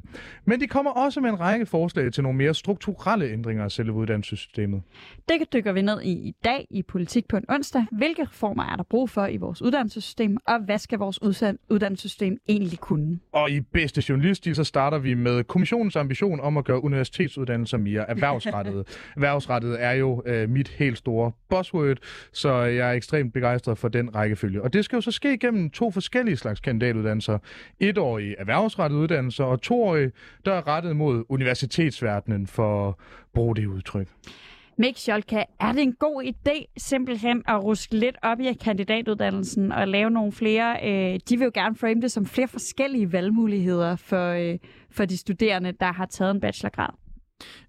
[0.46, 3.94] Men de kommer også med en række forslag til nogle mere strukturelle ændringer af selve
[3.94, 4.82] uddannelsessystemet.
[5.30, 7.86] Det dykker vi ned i i dag i Politik på en onsdag.
[7.92, 11.22] Hvilke reformer er der brug for i vores uddannelsessystem, og hvad skal vores
[11.70, 13.20] uddannelsessystem egentlig kunne?
[13.32, 18.10] Og i bedste journalistik, så starter vi med kommissionens ambition om at gøre universitetsuddannelser mere
[18.10, 18.84] erhvervsrettede.
[19.16, 21.98] Erhvervsrettet er jo øh, mit helt store buzzword,
[22.34, 24.62] så jeg er ekstremt begejstret for den rækkefølge.
[24.62, 27.38] Og det skal jo så ske gennem to forskellige slags kandidatuddannelser.
[27.80, 30.12] Etårige erhvervsrettede uddannelser, og toårige,
[30.46, 32.96] der er rettet mod universitetsverdenen for at
[33.34, 34.08] bruge det udtryk.
[34.78, 39.88] Mik Scholka, er det en god idé simpelthen at ruske lidt op i kandidatuddannelsen og
[39.88, 44.30] lave nogle flere, øh, de vil jo gerne frame det som flere forskellige valgmuligheder for,
[44.30, 44.58] øh,
[44.92, 46.90] for de studerende, der har taget en bachelorgrad?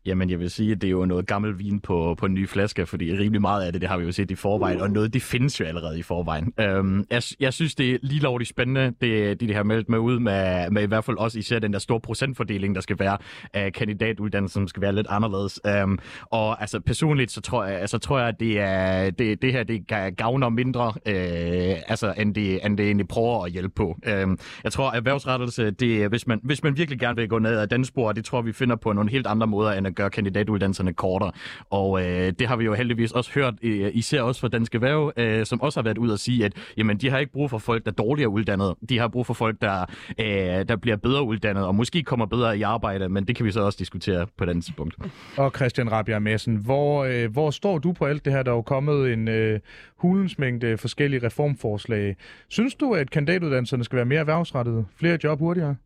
[0.06, 2.48] Jamen, jeg vil sige, at det er jo noget gammel vin på, på en ny
[2.48, 5.14] flaske, fordi rimelig meget af det, det har vi jo set i forvejen, og noget,
[5.14, 6.52] det findes jo allerede i forvejen.
[6.60, 9.98] Øhm, jeg, jeg synes, det er lige lovligt spændende, det, de, de har meldt med
[9.98, 13.18] ud med, med i hvert fald også især den der store procentfordeling, der skal være
[13.52, 15.60] af kandidatuddannelsen, som skal være lidt anderledes.
[15.66, 15.98] Øhm,
[16.30, 19.62] og altså personligt, så tror jeg, altså, tror jeg at det, er, det, det her,
[19.62, 23.98] det gavner mindre, øh, altså, end, det, end det egentlig prøver at hjælpe på.
[24.06, 27.58] Øhm, jeg tror, at erhvervsrettelse, det, hvis, man, hvis man virkelig gerne vil gå ned
[27.58, 30.10] ad den spor, det tror vi finder på nogle helt andre måder, end at gøre
[30.10, 31.32] kandidatuddannelserne kortere.
[31.70, 35.12] Og øh, det har vi jo heldigvis også hørt, øh, især også fra Danske Væv,
[35.16, 37.58] øh, som også har været ud og sige, at jamen, de har ikke brug for
[37.58, 38.74] folk, der er dårligere uddannet.
[38.88, 39.80] De har brug for folk, der,
[40.20, 43.50] øh, der bliver bedre uddannet, og måske kommer bedre i arbejde, men det kan vi
[43.50, 44.96] så også diskutere på den tidspunkt.
[45.36, 48.42] Og Christian Rabia Madsen, hvor, øh, hvor står du på alt det her?
[48.42, 49.60] Der er jo kommet en øh,
[49.96, 52.16] hulens mængde forskellige reformforslag.
[52.48, 54.84] Synes du, at kandidatuddannelserne skal være mere erhvervsrettede?
[54.96, 55.76] Flere job hurtigere?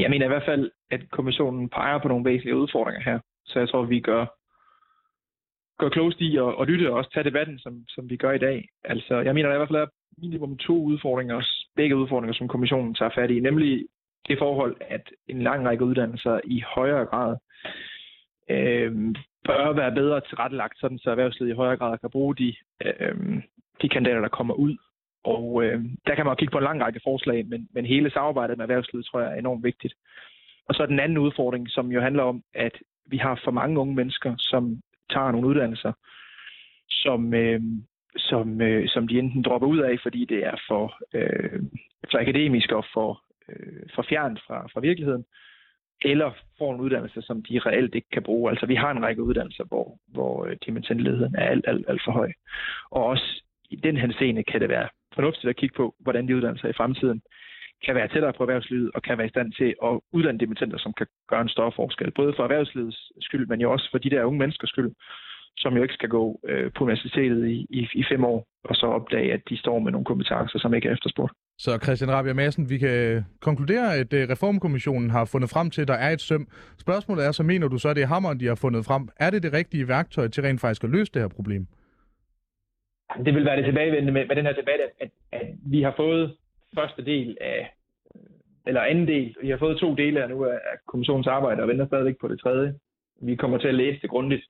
[0.00, 3.18] Jeg mener i hvert fald, at kommissionen peger på nogle væsentlige udfordringer her.
[3.46, 4.26] Så jeg tror, vi gør,
[5.78, 8.38] gør klogest i at, at lytte og også tage debatten, som, som vi gør i
[8.38, 8.68] dag.
[8.84, 9.86] Altså, jeg mener, der er i hvert fald er
[10.18, 13.86] minimum to udfordringer, begge udfordringer, som kommissionen tager fat i, nemlig
[14.28, 17.36] det forhold, at en lang række uddannelser i højere grad
[18.50, 18.92] øh,
[19.44, 23.42] bør være bedre tilrettelagt, sådan så erhvervslivet i højere grad kan bruge de, øh,
[23.82, 24.76] de kandidater, der kommer ud
[25.24, 28.56] og øh, der kan man kigge på en lang række forslag, men, men hele samarbejdet
[28.56, 29.94] med erhvervslivet tror jeg er enormt vigtigt.
[30.68, 32.72] Og så den anden udfordring, som jo handler om, at
[33.06, 34.80] vi har for mange unge mennesker, som
[35.10, 35.92] tager nogle uddannelser,
[36.90, 37.60] som, øh,
[38.16, 41.62] som, øh, som de enten dropper ud af, fordi det er for, øh,
[42.10, 45.24] for akademisk og for, øh, for fjernt fra, fra virkeligheden,
[46.04, 48.50] eller får en uddannelse, som de reelt ikke kan bruge.
[48.50, 52.12] Altså vi har en række uddannelser, hvor, hvor øh, dimensionledigheden er alt, alt, alt for
[52.12, 52.32] høj.
[52.90, 56.68] Og også i den henseende kan det være fornuftigt at kigge på, hvordan de uddannelser
[56.68, 57.20] i fremtiden
[57.84, 60.92] kan være tættere på erhvervslivet og kan være i stand til at uddanne dimittenter, som
[60.98, 62.10] kan gøre en større forskel.
[62.10, 64.90] Både for erhvervslivets skyld, men jo også for de der unge menneskers skyld,
[65.56, 68.86] som jo ikke skal gå øh, på universitetet i, i, i fem år, og så
[68.86, 71.32] opdage, at de står med nogle kompetencer, som ikke er efterspurgt.
[71.58, 75.88] Så Christian Rabia Madsen, vi kan konkludere, at øh, Reformkommissionen har fundet frem til, at
[75.88, 76.48] der er et søm.
[76.78, 79.08] Spørgsmålet er, så mener du så, at det er hammeren, de har fundet frem.
[79.16, 81.66] Er det det rigtige værktøj til rent faktisk at løse det her problem?
[83.24, 85.94] Det vil være det tilbagevendende med, med den her debat, at, at, at vi har
[85.96, 86.36] fået
[86.74, 87.74] første del af,
[88.66, 91.86] eller anden del, vi har fået to dele af nu af kommissionens arbejde, og venter
[91.86, 92.74] stadigvæk på det tredje.
[93.22, 94.44] Vi kommer til at læse det grundigt,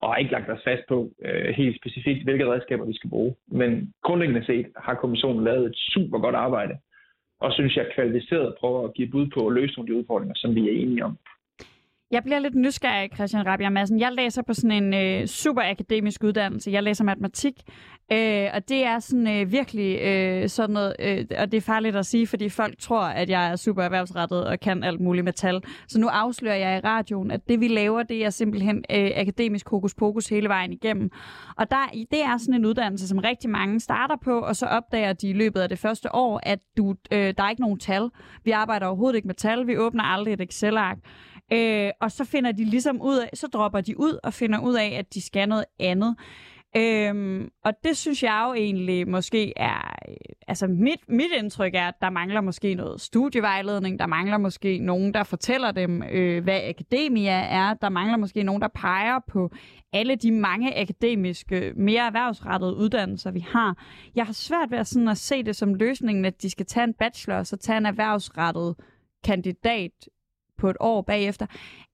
[0.00, 3.34] og har ikke lagt os fast på øh, helt specifikt, hvilke redskaber vi skal bruge.
[3.46, 6.78] Men grundlæggende set har kommissionen lavet et super godt arbejde,
[7.40, 10.34] og synes jeg kvalificeret prøver at give bud på at løse nogle af de udfordringer,
[10.36, 11.18] som vi er enige om.
[12.12, 14.00] Jeg bliver lidt nysgerrig, Christian Rabia Madsen.
[14.00, 16.70] Jeg læser på sådan en øh, super akademisk uddannelse.
[16.70, 17.54] Jeg læser matematik,
[18.12, 21.96] øh, og det er sådan øh, virkelig øh, sådan noget, øh, og det er farligt
[21.96, 25.32] at sige, fordi folk tror, at jeg er super erhvervsrettet og kan alt muligt med
[25.32, 25.62] tal.
[25.88, 29.68] Så nu afslører jeg i radioen, at det vi laver, det er simpelthen øh, akademisk
[29.68, 31.10] hokus pokus hele vejen igennem.
[31.56, 35.12] Og der, det er sådan en uddannelse, som rigtig mange starter på, og så opdager
[35.12, 38.10] de i løbet af det første år, at du, øh, der er ikke nogen tal.
[38.44, 39.66] Vi arbejder overhovedet ikke med tal.
[39.66, 40.98] Vi åbner aldrig et Excel-ark.
[41.52, 44.74] Øh, og så finder de ligesom ud af, så dropper de ud og finder ud
[44.74, 46.16] af, at de skal noget andet.
[46.76, 50.14] Øhm, og det synes jeg jo egentlig måske er, øh,
[50.48, 55.14] altså mit, mit indtryk er, at der mangler måske noget studievejledning, der mangler måske nogen,
[55.14, 59.50] der fortæller dem, øh, hvad akademia er, der mangler måske nogen, der peger på
[59.92, 63.84] alle de mange akademiske, mere erhvervsrettede uddannelser, vi har.
[64.14, 66.84] Jeg har svært ved at, sådan at se det som løsningen, at de skal tage
[66.84, 68.74] en bachelor og så tage en erhvervsrettet
[69.24, 70.08] kandidat
[70.60, 71.46] på et år bagefter.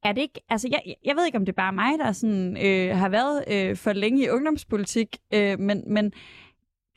[0.04, 2.56] Er det ikke, altså jeg, jeg ved ikke, om det er bare mig, der sådan,
[2.66, 6.12] øh, har været øh, for længe i ungdomspolitik, øh, men, men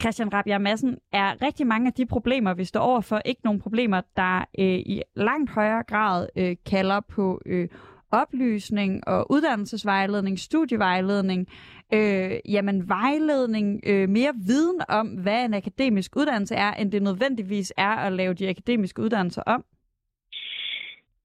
[0.02, 4.02] Christian Rabia Madsen, er rigtig mange af de problemer, vi står overfor, ikke nogle problemer,
[4.16, 7.68] der øh, i langt højere grad øh, kalder på øh,
[8.12, 11.48] oplysning og uddannelsesvejledning, studievejledning,
[11.94, 17.74] øh, jamen vejledning, øh, mere viden om, hvad en akademisk uddannelse er, end det nødvendigvis
[17.78, 19.64] er at lave de akademiske uddannelser om?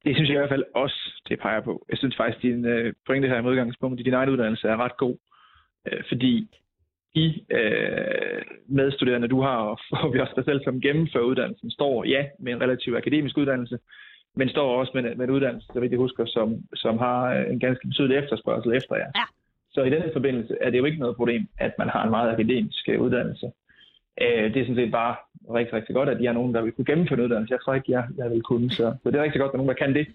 [0.04, 1.86] Det synes jeg i hvert fald også, det peger på.
[1.90, 4.76] Jeg synes faktisk, at din øh, pointe her i modgangspunkt i din egen uddannelse er
[4.76, 5.16] ret god.
[5.86, 6.48] Øh, fordi
[7.14, 9.56] de øh, medstuderende, du har,
[10.02, 13.78] og vi også dig selv som gennemfører uddannelsen, står ja med en relativt akademisk uddannelse,
[14.36, 17.88] men står også med, med en uddannelse, vidt jeg husker, som, som har en ganske
[17.88, 19.10] betydelig efterspørgsel efter jer.
[19.16, 19.24] Ja.
[19.72, 22.32] Så i den forbindelse er det jo ikke noget problem, at man har en meget
[22.32, 23.46] akademisk uddannelse.
[24.20, 25.16] Øh, det er sådan set bare
[25.54, 27.52] rigtig, rigtig godt, at de er nogen, der vil kunne gennemføre en uddannelse.
[27.52, 29.58] Jeg tror ikke, jeg, jeg vil kunne, så, så det er rigtig godt, at der
[29.58, 30.06] er nogen, der kan det.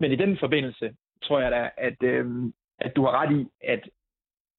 [0.00, 2.26] Men i den forbindelse tror jeg da, at, øh,
[2.78, 3.88] at du har ret i, at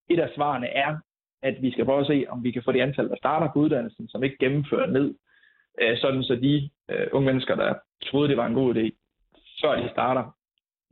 [0.10, 0.98] et af svarene er,
[1.42, 3.60] at vi skal prøve at se, om vi kan få det antal, der starter på
[3.60, 5.16] uddannelsen, som ikke gennemfører ned,
[5.82, 7.74] øh, sådan så de øh, unge mennesker, der
[8.04, 8.90] troede, det var en god idé,
[9.62, 10.36] før de starter,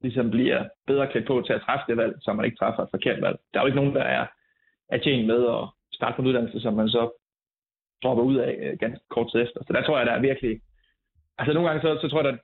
[0.02, 2.90] ligesom bliver bedre klædt på til at træffe det valg, så man ikke træffer et
[2.92, 3.38] forkert valg.
[3.54, 4.26] Der er jo ikke nogen, der er,
[4.90, 7.21] er tjent med at starte på en uddannelse, som man så
[8.04, 9.60] dropper ud af øh, ganske kort tid efter.
[9.68, 10.62] Så der tror jeg, der er virkelig...
[11.38, 12.40] Altså nogle gange, så, så tror jeg, at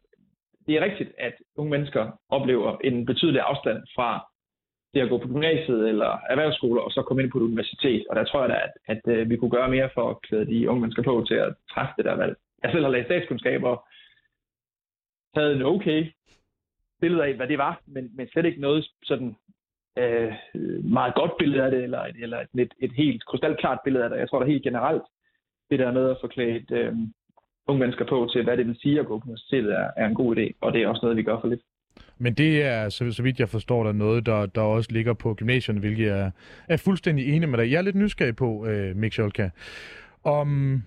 [0.67, 4.28] det er rigtigt, at unge mennesker oplever en betydelig afstand fra
[4.93, 8.06] det at gå på gymnasiet eller erhvervsskoler, og så komme ind på et universitet.
[8.10, 10.46] Og der tror jeg da, at, at, at vi kunne gøre mere for at klæde
[10.46, 12.36] de unge mennesker på til at træffe det der valg.
[12.63, 13.88] Jeg selv har læst statskundskab og
[15.36, 16.12] taget en okay
[17.02, 19.36] billede af, hvad det var, men, men slet ikke noget sådan
[19.98, 20.34] øh,
[20.84, 24.17] meget godt billede af det, eller, eller et, et, et helt krystalklart billede af det.
[24.17, 25.04] Jeg tror da helt generelt,
[25.69, 26.93] det der med at få klædt øh,
[27.67, 30.15] unge mennesker på til, hvad det vil sige at gå på universitetet, er, er en
[30.15, 31.62] god idé, og det er også noget, vi gør for lidt.
[32.17, 35.34] Men det er, så, så vidt jeg forstår, der noget, der, der også ligger på
[35.34, 36.32] gymnasierne, hvilket jeg
[36.67, 37.71] er fuldstændig enig med dig.
[37.71, 39.49] Jeg er lidt nysgerrig på, øh, Mik Scholka,
[40.23, 40.82] om,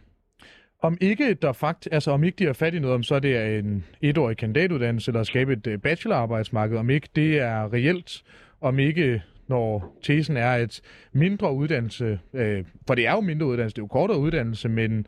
[0.82, 3.36] om ikke der fakt, altså om ikke de har fat i noget, om så det
[3.36, 8.22] er en etårig kandidatuddannelse, eller at skabe et øh, bachelorarbejdsmarked, om ikke det er reelt,
[8.60, 10.80] om ikke når tesen er, at
[11.12, 15.06] mindre uddannelse, øh, for det er jo mindre uddannelse, det er jo kortere uddannelse, men,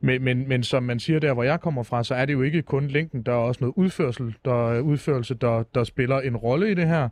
[0.00, 2.42] men, men, men som man siger der, hvor jeg kommer fra, så er det jo
[2.42, 6.70] ikke kun længden, der er også noget udførsel, der, udførelse, der, der spiller en rolle
[6.70, 7.04] i det her.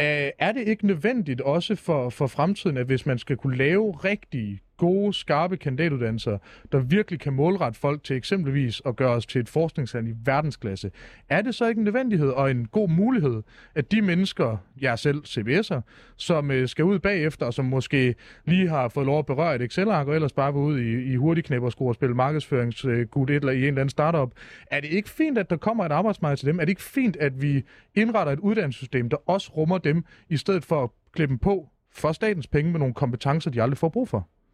[0.00, 3.92] Øh, er det ikke nødvendigt også for, for fremtiden, at hvis man skal kunne lave
[3.92, 6.38] rigtige gode, skarpe kandidatuddannelser,
[6.72, 10.90] der virkelig kan målrette folk til eksempelvis at gøre os til et forskningsland i verdensklasse,
[11.28, 13.42] er det så ikke en nødvendighed og en god mulighed,
[13.74, 15.80] at de mennesker, jeg selv CBS'er,
[16.16, 18.14] som øh, skal ud bagefter, og som måske
[18.44, 21.16] lige har fået lov at berøre et Excel-ark, og ellers bare vil ud i, i
[21.16, 24.32] hurtigknæppersko og spille markedsføringsgud et eller i en eller anden startup,
[24.70, 26.60] er det ikke fint, at der kommer et arbejdsmarked til dem?
[26.60, 27.62] Er det ikke fint, at vi
[27.94, 32.12] indretter et uddannelsessystem, der også rummer dem, i stedet for at klippe dem på for
[32.12, 34.28] statens penge med nogle kompetencer, de aldrig får brug for?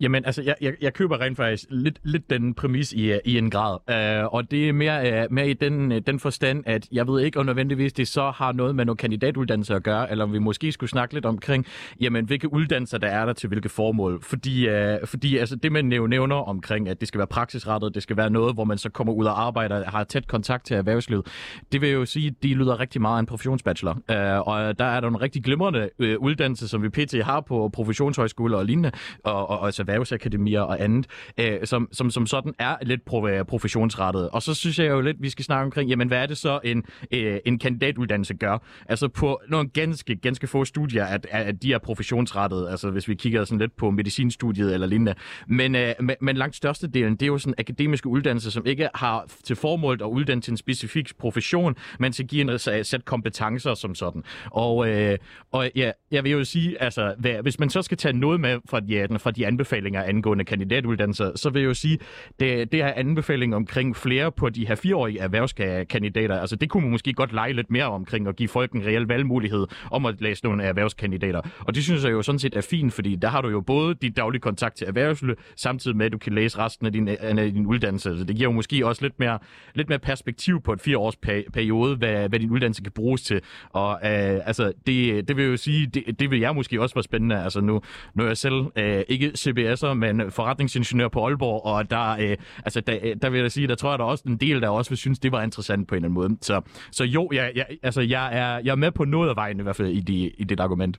[0.00, 3.50] Jamen, altså, jeg, jeg, jeg køber rent faktisk lidt, lidt den præmis i, i en
[3.50, 3.78] grad.
[4.24, 7.22] Uh, og det er mere, uh, mere i den, øh, den forstand, at jeg ved
[7.22, 10.38] ikke, om nødvendigvis det så har noget med nogle kandidatuddannelser at gøre, eller om vi
[10.38, 11.66] måske skulle snakke lidt omkring,
[12.00, 14.22] jamen, hvilke uddannelser der er der til hvilke formål.
[14.22, 18.16] Fordi, uh, fordi altså, det, man nævner omkring, at det skal være praksisrettet, det skal
[18.16, 21.26] være noget, hvor man så kommer ud og arbejder og har tæt kontakt til erhvervslivet,
[21.72, 23.92] det vil jo sige, at de lyder rigtig meget af en professionsbachelor.
[23.92, 27.14] Uh, og der er der nogle rigtig glimrende uh, uddannelser, som vi pt.
[27.22, 28.90] har på professionshøjskoler og lignende,
[29.24, 31.06] og, og, og altså erhvervsakademier og andet,
[31.38, 34.30] øh, som, som, som sådan er lidt pro, øh, professionsrettet.
[34.30, 36.60] Og så synes jeg jo lidt, vi skal snakke omkring, jamen hvad er det så
[36.64, 38.58] en, øh, en kandidatuddannelse gør?
[38.88, 43.14] Altså på nogle ganske, ganske få studier, at, at de er professionsrettet, altså hvis vi
[43.14, 45.14] kigger sådan lidt på medicinstudiet eller lignende.
[45.46, 49.26] Men, øh, men, men langt størstedelen, det er jo sådan akademiske uddannelser, som ikke har
[49.44, 53.04] til formål at uddanne til en specifik profession, men til at give en øh, sæt
[53.04, 54.22] kompetencer som sådan.
[54.50, 55.18] Og, øh,
[55.52, 58.58] og ja, jeg vil jo sige, altså, hvad, hvis man så skal tage noget med
[58.70, 61.98] fra de, øh, fra de anbefalinger, anbefalinger angående kandidatuddannelser, så vil jeg jo sige,
[62.40, 66.40] det, det er anbefaling omkring flere på de her fireårige erhvervskandidater.
[66.40, 69.02] Altså det kunne man måske godt lege lidt mere omkring og give folk en reel
[69.08, 71.40] valgmulighed om at læse nogle erhvervskandidater.
[71.60, 73.94] Og det synes jeg jo sådan set er fint, fordi der har du jo både
[73.94, 77.52] dit daglige kontakt til erhvervslivet, samtidig med at du kan læse resten af din, af
[77.52, 78.18] din uddannelse.
[78.18, 79.38] Så det giver jo måske også lidt mere,
[79.74, 81.16] lidt mere perspektiv på et fireårs
[81.52, 83.40] periode, hvad, hvad din uddannelse kan bruges til.
[83.70, 87.02] Og øh, altså, det, det vil jo sige, det, det vil jeg måske også være
[87.02, 87.44] spændende.
[87.44, 87.80] Altså nu,
[88.14, 89.30] nu er jeg selv øh, ikke
[89.74, 93.66] CBS'er, men forretningsingeniør på Aalborg, og der, øh, altså, der, øh, der vil jeg sige,
[93.66, 95.88] der tror jeg, der er også en del, der også vil synes, det var interessant
[95.88, 96.38] på en eller anden måde.
[96.40, 99.60] Så, så jo, jeg, jeg, altså, jeg, er, jeg er med på noget af vejen
[99.60, 100.98] i hvert fald i, de, i det argument.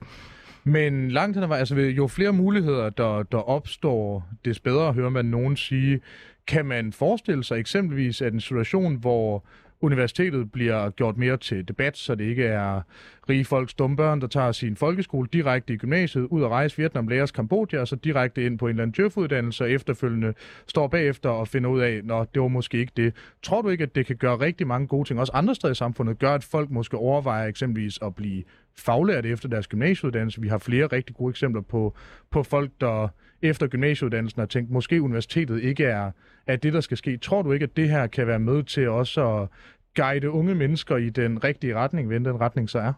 [0.64, 5.10] Men langt hen ad vejen, altså jo flere muligheder, der, der opstår, des bedre hører
[5.10, 6.00] man nogen sige.
[6.46, 9.44] Kan man forestille sig eksempelvis, at en situation, hvor
[9.80, 12.80] universitetet bliver gjort mere til debat, så det ikke er
[13.28, 17.08] rige folks dumme børn, der tager sin folkeskole direkte i gymnasiet, ud og rejse Vietnam,
[17.08, 20.34] læres Kambodja, og så direkte ind på en eller anden djøfuddannelse, og efterfølgende
[20.66, 23.14] står bagefter og finder ud af, når det var måske ikke det.
[23.42, 25.74] Tror du ikke, at det kan gøre rigtig mange gode ting, også andre steder i
[25.74, 28.42] samfundet, gør, at folk måske overvejer eksempelvis at blive
[28.78, 30.40] faglærte efter deres gymnasieuddannelse.
[30.40, 31.96] Vi har flere rigtig gode eksempler på,
[32.30, 33.08] på folk, der
[33.42, 36.10] efter gymnasieuddannelsen og tænkt, måske universitetet ikke er,
[36.46, 37.16] er det, der skal ske.
[37.16, 39.48] Tror du ikke, at det her kan være med til også at
[39.96, 42.92] guide unge mennesker i den rigtige retning, hvad den retning så er?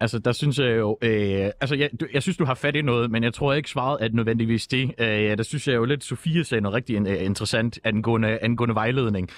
[0.00, 0.98] Altså, der synes jeg jo...
[1.02, 3.70] Øh, altså, jeg, du, jeg synes, du har fat i noget, men jeg tror ikke,
[3.70, 4.94] svaret er nødvendigvis det.
[4.98, 9.28] Øh, der synes jeg jo lidt, Sofie sagde noget rigtig uh, interessant angående, angående vejledning.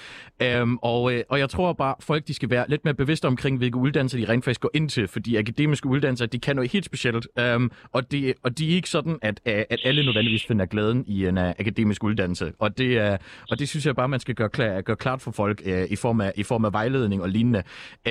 [0.61, 3.57] Um, og, øh, og jeg tror bare, folk de skal være lidt mere bevidste omkring,
[3.57, 6.85] hvilke uddannelser de rent faktisk går ind til, fordi akademiske uddannelser, de kan noget helt
[6.85, 10.65] specielt, um, og, det, og de er ikke sådan, at, øh, at alle nødvendigvis finder
[10.65, 12.51] glæden i en uh, akademisk uddannelse.
[12.59, 13.17] Og det, uh,
[13.49, 15.95] og det synes jeg bare, man skal gøre, klar, gøre klart for folk uh, i,
[15.95, 17.63] form af, i form af vejledning og lignende.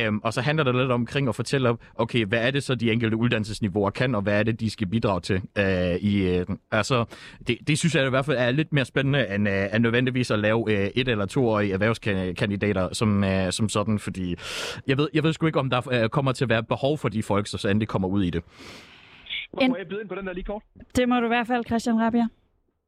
[0.09, 2.75] Um, og så handler det lidt omkring at fortælle op, okay, hvad er det så,
[2.75, 5.37] de enkelte uddannelsesniveauer kan, og hvad er det, de skal bidrage til?
[5.59, 7.05] Uh, i, uh, altså,
[7.47, 10.31] det, det synes jeg i hvert fald er lidt mere spændende, end, uh, end nødvendigvis
[10.31, 14.37] at lave uh, et eller toårige erhvervskandidater som, uh, som sådan, fordi
[14.87, 17.09] jeg ved, jeg ved sgu ikke, om der uh, kommer til at være behov for
[17.09, 18.43] de folk, så endelig kommer ud i det.
[19.61, 19.71] En...
[19.71, 20.63] Må jeg byde ind på den der lige kort?
[20.97, 22.29] Det må du i hvert fald, Christian Rabia.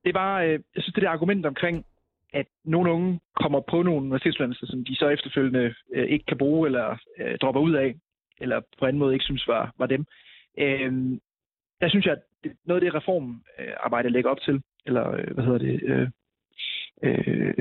[0.05, 1.85] Det er bare, øh, jeg synes, det der argument omkring,
[2.33, 6.69] at nogle unge kommer på nogle universitetsuddannelser, som de så efterfølgende øh, ikke kan bruge
[6.69, 7.95] eller øh, dropper ud af,
[8.41, 10.07] eller på anden måde ikke synes var, var dem.
[10.59, 10.93] Øh,
[11.81, 12.23] der synes jeg, at
[12.65, 16.09] noget af det reformarbejde lægger op til, eller øh, hvad hedder det, øh,
[17.03, 17.55] øh,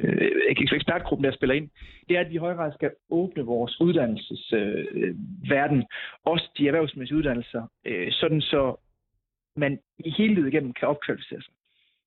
[0.73, 1.69] ekspertgruppen, der spiller ind,
[2.09, 5.83] det er, at vi i høj grad skal åbne vores uddannelsesverden, øh,
[6.25, 8.75] også de erhvervsmæssige uddannelser, øh, sådan så
[9.55, 11.53] man i hele livet igennem kan opkvalificere sig.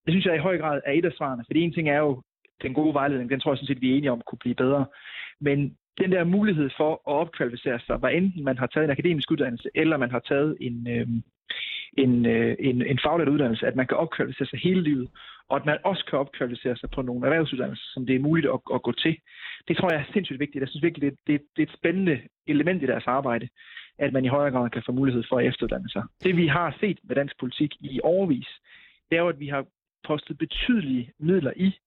[0.05, 2.23] Det synes jeg i høj grad er et af svarene, for en ting er jo
[2.63, 4.87] den gode vejledning, den tror jeg sådan set, vi er enige om kunne blive bedre.
[5.41, 9.31] Men den der mulighed for at opkvalificere sig, hvad enten man har taget en akademisk
[9.31, 11.07] uddannelse, eller man har taget en, øh,
[11.99, 15.09] en, øh, en, en faglært uddannelse, at man kan opkvalificere sig hele livet,
[15.49, 18.61] og at man også kan opkvalificere sig på nogle erhvervsuddannelser, som det er muligt at,
[18.75, 19.17] at gå til.
[19.69, 20.61] Det tror jeg er sindssygt vigtigt.
[20.61, 23.49] Jeg synes virkelig, det, det, det er et spændende element i deres arbejde,
[23.99, 26.03] at man i højere grad kan få mulighed for at efteruddanne sig.
[26.25, 28.49] Det vi har set med dansk politik i overvis,
[29.11, 29.65] det er jo, at vi har
[30.05, 31.79] postet betydelige midler i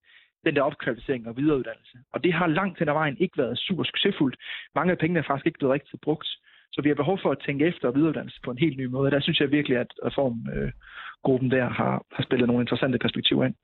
[0.45, 1.97] den der opkvalificering og videreuddannelse.
[2.13, 4.36] Og det har langt hen ad vejen ikke været super succesfuldt.
[4.75, 6.28] Mange af pengene er faktisk ikke blevet rigtig brugt.
[6.71, 9.12] Så vi har behov for at tænke efter og videreuddannelse på en helt ny måde.
[9.12, 13.56] Der synes jeg virkelig, at reformgruppen der har, har spillet nogle interessante perspektiver ind.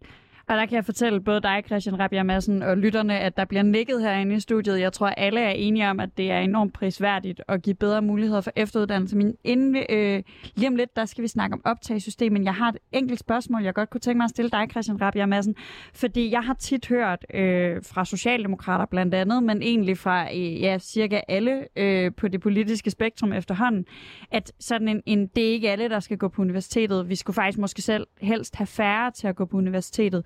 [0.48, 3.64] Og der kan jeg fortælle både dig, Christian Rabia Madsen, og lytterne, at der bliver
[3.64, 4.80] nikket herinde i studiet.
[4.80, 8.42] Jeg tror, alle er enige om, at det er enormt prisværdigt at give bedre muligheder
[8.42, 9.18] for efteruddannelse.
[9.18, 10.24] Men inden, øh,
[10.56, 12.44] lige om lidt, der skal vi snakke om optagesystemet.
[12.44, 15.26] Jeg har et enkelt spørgsmål, jeg godt kunne tænke mig at stille dig, Christian Rabia
[15.26, 15.56] Madsen.
[15.94, 20.78] Fordi jeg har tit hørt øh, fra Socialdemokrater blandt andet, men egentlig fra øh, ja,
[20.80, 23.86] cirka alle øh, på det politiske spektrum efterhånden,
[24.32, 27.10] at sådan en, en, det er ikke alle, der skal gå på universitetet.
[27.10, 30.26] Vi skulle faktisk måske selv helst have færre til at gå på universitetet.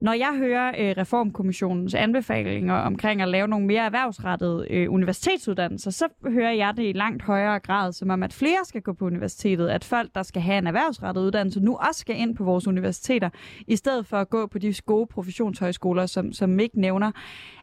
[0.00, 6.08] Når jeg hører øh, Reformkommissionens anbefalinger omkring at lave nogle mere erhvervsrettede øh, universitetsuddannelser, så
[6.28, 9.68] hører jeg det i langt højere grad, som om at flere skal gå på universitetet,
[9.68, 13.30] at folk, der skal have en erhvervsrettet uddannelse, nu også skal ind på vores universiteter,
[13.66, 17.12] i stedet for at gå på de gode professionshøjskoler, som, som ikke nævner.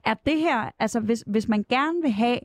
[0.06, 2.40] Er det her, altså hvis, hvis man gerne vil have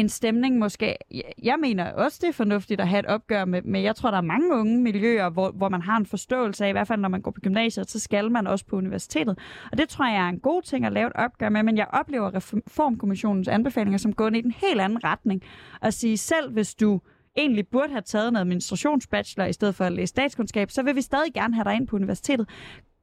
[0.00, 0.96] en stemning måske.
[1.42, 4.18] Jeg mener også, det er fornuftigt at have et opgør med, men jeg tror, der
[4.18, 7.08] er mange unge miljøer, hvor, hvor man har en forståelse af, i hvert fald når
[7.08, 9.38] man går på gymnasiet, så skal man også på universitetet.
[9.72, 11.86] Og det tror jeg er en god ting at lave et opgør med, men jeg
[11.92, 15.42] oplever Reformkommissionens anbefalinger som går i en helt anden retning.
[15.82, 17.00] At sige, selv hvis du
[17.36, 21.02] egentlig burde have taget en administrationsbachelor i stedet for at læse statskundskab, så vil vi
[21.02, 22.48] stadig gerne have dig ind på universitetet.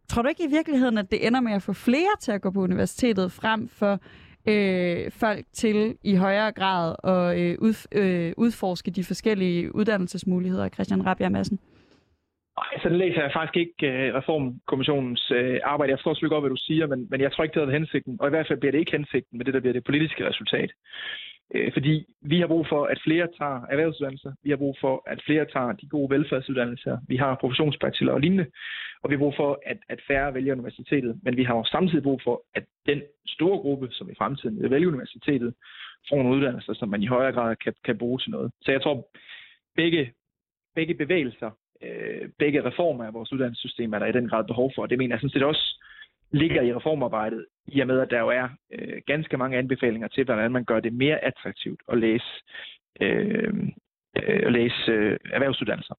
[0.10, 2.52] Tror du ikke i virkeligheden, at det ender med at få flere til at gå
[2.52, 4.00] på universitetet frem for
[4.48, 11.06] øh, folk til i højere grad at øh, ud, øh, udforske de forskellige uddannelsesmuligheder, Christian
[11.06, 11.60] Rabia Madsen?
[12.60, 15.92] Nej, så den læser jeg faktisk ikke øh, Reformkommissionens øh, arbejde.
[15.92, 17.80] Jeg forstår selvfølgelig godt, hvad du siger, men, men jeg tror ikke, det har været
[17.80, 18.18] hensigten.
[18.20, 20.72] Og i hvert fald bliver det ikke hensigten med det, der bliver det politiske resultat.
[21.54, 24.32] Øh, fordi vi har brug for, at flere tager erhvervsuddannelser.
[24.44, 26.98] Vi har brug for, at flere tager de gode velfærdsuddannelser.
[27.08, 28.46] Vi har professionsbachelor og lignende.
[29.02, 31.20] Og vi har brug for, at, at færre vælger universitetet.
[31.24, 34.72] Men vi har også samtidig brug for, at den store gruppe, som i fremtiden vil
[34.72, 35.54] vælge universitetet,
[36.10, 38.52] får nogle uddannelser, som man i højere grad kan, kan bruge til noget.
[38.62, 39.08] Så jeg tror,
[39.76, 40.14] begge,
[40.76, 44.86] begge bevægelser øh, begge reformer af vores uddannelsessystem er der i den grad behov for.
[44.86, 45.85] Det mener jeg sådan set også
[46.36, 50.26] ligger i reformarbejdet, i og med at der jo er øh, ganske mange anbefalinger til,
[50.26, 52.32] hvordan man gør det mere attraktivt at læse,
[53.02, 53.54] øh,
[54.18, 55.96] øh, at læse øh, erhvervsuddannelser.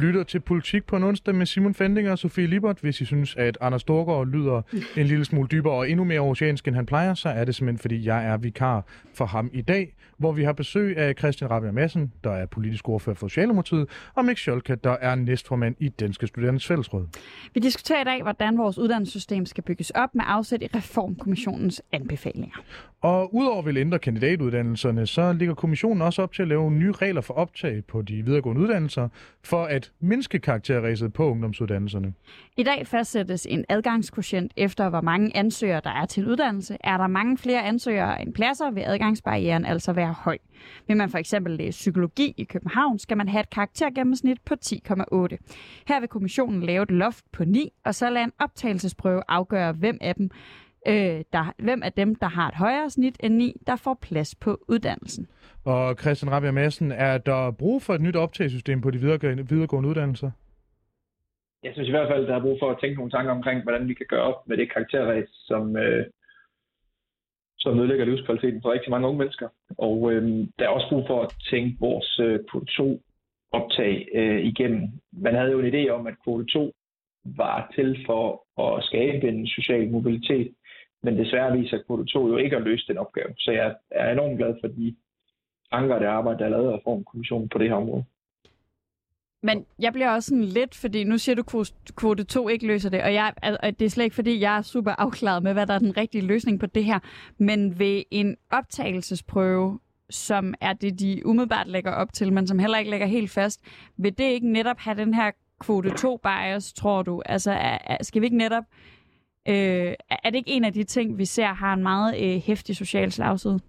[0.00, 2.78] Lytter til Politik på en onsdag med Simon Fendinger og Sofie Libert.
[2.80, 4.62] Hvis I synes, at Anders Storgård lyder
[4.96, 7.78] en lille smule dybere og endnu mere oceansk, end han plejer, så er det simpelthen,
[7.78, 11.72] fordi jeg er vikar for ham i dag, hvor vi har besøg af Christian Rabia
[11.72, 16.26] Madsen, der er politisk ordfører for Socialdemokratiet, og Mik Scholka, der er næstformand i Danske
[16.26, 17.06] Studerendes Fællesråd.
[17.54, 22.62] Vi diskuterer i dag, hvordan vores uddannelsessystem skal bygges op med afsæt i Reformkommissionens anbefalinger.
[23.02, 26.92] Og udover at vil ændre kandidatuddannelserne, så ligger kommissionen også op til at lave nye
[26.92, 29.08] regler for optag på de videregående uddannelser,
[29.44, 32.12] for at mindske karakterræset på ungdomsuddannelserne.
[32.56, 36.76] I dag fastsættes en adgangskvotient efter, hvor mange ansøgere der er til uddannelse.
[36.80, 40.38] Er der mange flere ansøgere end pladser, vil adgangsbarrieren altså være høj.
[40.86, 44.76] Vil man for eksempel læse psykologi i København, skal man have et karaktergennemsnit på 10,8.
[45.88, 49.98] Her vil kommissionen lave et loft på 9, og så lade en optagelsesprøve afgøre, hvem
[50.00, 50.30] af dem,
[50.86, 54.34] øh, der, hvem af dem, der har et højere snit end 9, der får plads
[54.34, 55.26] på uddannelsen.
[55.64, 59.88] Og Christian Rabia Madsen, er der brug for et nyt optagelsessystem på de videregående, videregående
[59.88, 60.30] uddannelser?
[61.62, 63.88] Jeg synes i hvert fald, der er brug for at tænke nogle tanker omkring, hvordan
[63.88, 66.06] vi kan gøre op med det karakterræs, som, øh,
[67.58, 69.48] som nedlægger livskvaliteten for rigtig mange unge mennesker.
[69.78, 70.22] Og øh,
[70.58, 73.02] der er også brug for at tænke vores øh, kvote 2
[73.52, 74.88] optag øh, igennem.
[75.12, 76.72] Man havde jo en idé om, at kvote 2
[77.24, 78.24] var til for
[78.64, 80.54] at skabe en social mobilitet,
[81.02, 83.34] men desværre viser kvote 2 jo ikke at løse den opgave.
[83.38, 84.96] Så jeg er enormt glad for de
[85.72, 88.04] tanker det arbejde, der er lavet af Reformkommissionen på det her område.
[89.42, 91.42] Men jeg bliver også sådan lidt, fordi nu siger du,
[91.96, 93.32] kvote 2 ikke løser det, og jeg,
[93.62, 95.96] og det er slet ikke, fordi jeg er super afklaret med, hvad der er den
[95.96, 96.98] rigtige løsning på det her.
[97.38, 99.80] Men ved en optagelsesprøve,
[100.10, 103.60] som er det, de umiddelbart lægger op til, men som heller ikke lægger helt fast,
[103.96, 105.30] vil det ikke netop have den her
[105.60, 107.22] kvote 2 bias, tror du?
[107.26, 108.64] Altså, skal vi ikke netop...
[109.48, 112.76] Øh, er det ikke en af de ting, vi ser har en meget øh, hæftig
[112.76, 113.60] social slagside?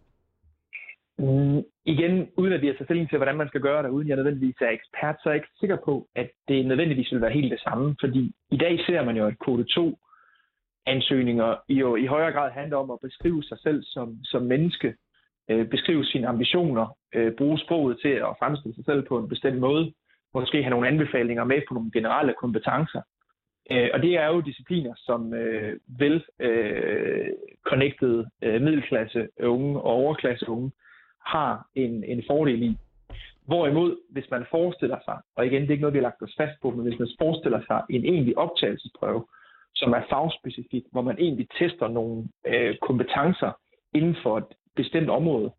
[1.17, 4.07] Mm, igen, uden at vi har taget stilling til, hvordan man skal gøre det, uden
[4.07, 7.37] jeg nødvendigvis er ekspert, så er jeg ikke sikker på, at det nødvendigvis vil være
[7.39, 7.95] helt det samme.
[7.99, 9.97] Fordi i dag ser man jo, at kode 2
[10.85, 14.95] ansøgninger jo i højere grad handler om at beskrive sig selv som, som menneske,
[15.49, 19.59] øh, beskrive sine ambitioner, øh, bruge sproget til at fremstille sig selv på en bestemt
[19.59, 19.93] måde,
[20.33, 23.01] måske have nogle anbefalinger med på nogle generelle kompetencer.
[23.71, 27.27] Øh, og det er jo discipliner, som øh, vel øh,
[27.69, 30.71] connected øh, middelklasse unge og overklasse unge
[31.25, 32.77] har en, en fordel i.
[33.45, 36.35] Hvorimod, hvis man forestiller sig, og igen, det er ikke noget, vi har lagt os
[36.37, 39.25] fast på, men hvis man forestiller sig en egentlig optagelsesprøve,
[39.75, 43.51] som er fagspecifik, hvor man egentlig tester nogle øh, kompetencer
[43.93, 45.51] inden for et bestemt område,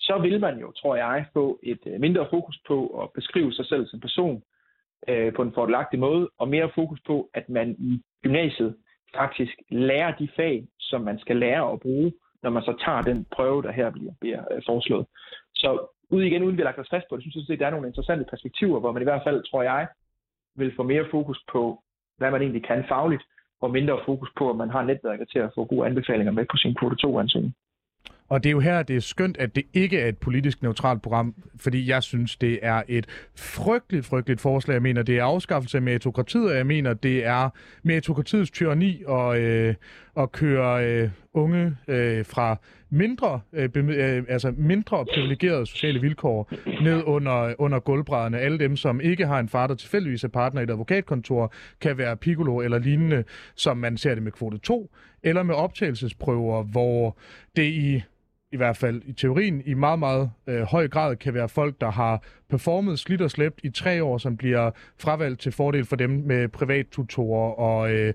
[0.00, 3.66] så vil man jo, tror jeg, få et øh, mindre fokus på at beskrive sig
[3.66, 4.42] selv som person
[5.08, 8.76] øh, på en fordelagtig måde, og mere fokus på, at man i gymnasiet
[9.16, 13.26] faktisk lærer de fag, som man skal lære at bruge når man så tager den
[13.36, 15.06] prøve, der her bliver, bliver øh, foreslået.
[15.54, 17.66] Så ud igen, uden vi har lagt os fast på det, synes jeg, at der
[17.66, 19.88] er nogle interessante perspektiver, hvor man i hvert fald, tror jeg,
[20.56, 21.82] vil få mere fokus på,
[22.18, 23.22] hvad man egentlig kan fagligt,
[23.60, 26.56] og mindre fokus på, at man har netværket til at få gode anbefalinger med på
[26.56, 27.54] sin kvote 2-ansøgning.
[28.30, 31.02] Og det er jo her, det er skønt, at det ikke er et politisk neutralt
[31.02, 33.06] program, fordi jeg synes, det er et
[33.36, 34.74] frygteligt, frygteligt forslag.
[34.74, 37.50] Jeg mener, det er afskaffelse af meritokratiet, og jeg mener, det er
[37.82, 39.74] meritokratiets tyranni og, øh,
[40.16, 42.56] at køre øh, unge øh, fra
[42.90, 46.52] mindre, øh, øh, altså mindre privilegerede sociale vilkår
[46.82, 48.38] ned under, under gulvbrædderne.
[48.38, 51.98] Alle dem, som ikke har en far, der tilfældigvis er partner i et advokatkontor, kan
[51.98, 53.24] være piccolo eller lignende,
[53.54, 54.90] som man ser det med kvote 2,
[55.22, 57.16] eller med optagelsesprøver, hvor
[57.56, 58.02] det i
[58.52, 61.90] i hvert fald i teorien, i meget, meget øh, høj grad kan være folk, der
[61.90, 66.10] har performet slidt og slæbt i tre år, som bliver fravalgt til fordel for dem
[66.10, 68.14] med privattutorer og øh,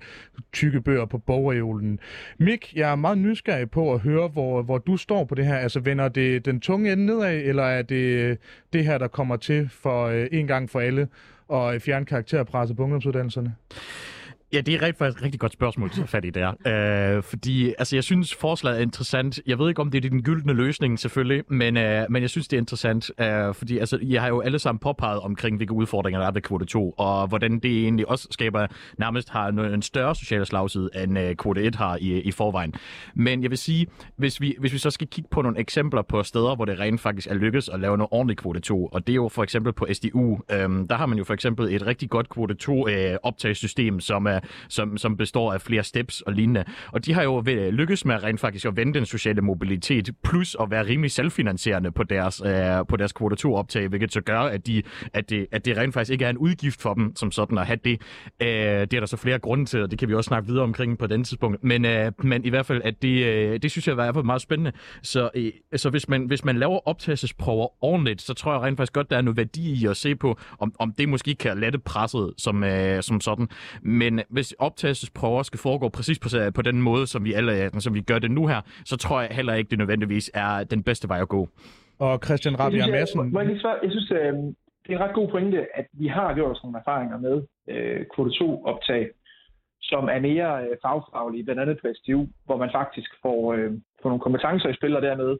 [0.54, 2.00] tykke bøger på bogreolen.
[2.38, 5.56] Mik, jeg er meget nysgerrig på at høre, hvor, hvor du står på det her.
[5.56, 8.38] Altså vender det den tunge ende nedad, eller er det øh,
[8.74, 11.08] det her, der kommer til for øh, en gang for alle
[11.48, 13.56] og øh, fjerne karakterpresset på ungdomsuddannelserne?
[14.56, 17.16] Ja, det er rigtig, faktisk et rigtig godt spørgsmål, du fat i der.
[17.18, 19.40] Øh, fordi altså, jeg synes, forslaget er interessant.
[19.48, 22.48] Jeg ved ikke, om det er den gyldne løsning, selvfølgelig, men, øh, men jeg synes,
[22.48, 23.12] det er interessant.
[23.20, 26.42] øh, fordi altså, jeg har jo alle sammen påpeget omkring, hvilke udfordringer der er ved
[26.42, 31.20] kvote 2, og hvordan det egentlig også skaber, nærmest har en større social slagside, end
[31.20, 32.74] øh, kvote 1 har i, i forvejen.
[33.16, 36.24] Men jeg vil sige, hvis vi, hvis vi så skal kigge på nogle eksempler på
[36.24, 39.14] steder, hvor det rent faktisk er lykkedes at lave noget ordentligt kvote 2, og det
[39.14, 42.10] er jo for eksempel på SDU, øh, der har man jo for eksempel et rigtig
[42.10, 44.40] godt kvote 2 øh, optagssystem, som, er,
[44.70, 46.64] som, som består af flere steps og lignende.
[46.92, 50.72] Og de har jo lykkes med rent faktisk at vende den sociale mobilitet, plus at
[50.72, 54.68] være rimelig selvfinansierende på deres, øh, på deres kvote 2 optag, hvilket så gør, at,
[54.68, 54.84] de,
[55.14, 57.66] at, det, at det rent faktisk ikke er en udgift for dem, som sådan at
[57.66, 58.02] have det.
[58.42, 60.64] Øh, det er der så flere grunde til, og det kan vi også snakke videre
[60.64, 61.64] omkring på den tidspunkt.
[61.64, 64.72] Men, øh, men i hvert fald, at det, øh, det synes jeg var meget spændende.
[65.02, 68.94] Så, øh, så hvis, man, hvis man laver optagelsesprøver ordentligt, så tror jeg rent faktisk
[68.94, 71.80] godt, der er noget værdi i at se på, om, om det måske kan lette
[71.80, 73.50] presset som, øh, som sådan.
[73.82, 78.02] Men hvis optagelsesprøver skal foregå præcis på, på den måde, som vi, alle, som vi
[78.02, 81.20] gør det nu her, så tror jeg heller ikke, det nødvendigvis er den bedste vej
[81.22, 81.42] at gå.
[82.00, 83.20] Og Christian Rabia Madsen...
[83.34, 84.34] Jeg, jeg, jeg synes, øh,
[84.84, 87.36] det er en ret god pointe, at vi har gjort os nogle erfaringer med
[87.74, 89.04] øh, kvote 2-optag,
[89.82, 93.72] som er mere øh, fagfaglige, blandt andet på SDU, hvor man faktisk får, øh,
[94.02, 95.38] får nogle kompetencer i spil, og dermed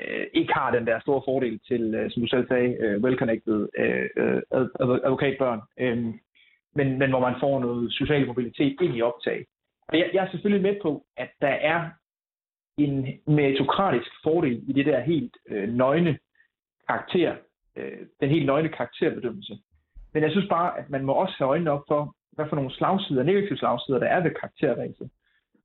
[0.00, 3.58] øh, ikke har den der store fordel til, øh, som du selv sagde, øh, well-connected
[3.82, 4.40] øh, øh
[5.06, 6.14] advokatbørn, øh,
[6.74, 9.46] men, men hvor man får noget social mobilitet ind i optag.
[9.88, 11.90] Og jeg, jeg er selvfølgelig med på, at der er
[12.78, 16.18] en meritokratisk fordel i det der helt øh, nøgne
[16.88, 17.36] karakter,
[17.76, 19.58] øh, den helt nøgne karakterbedømmelse.
[20.14, 22.74] Men jeg synes bare, at man må også have øjnene op for, hvad for nogle
[22.74, 25.10] slagsider, negative slagsider, der er ved karakterræset.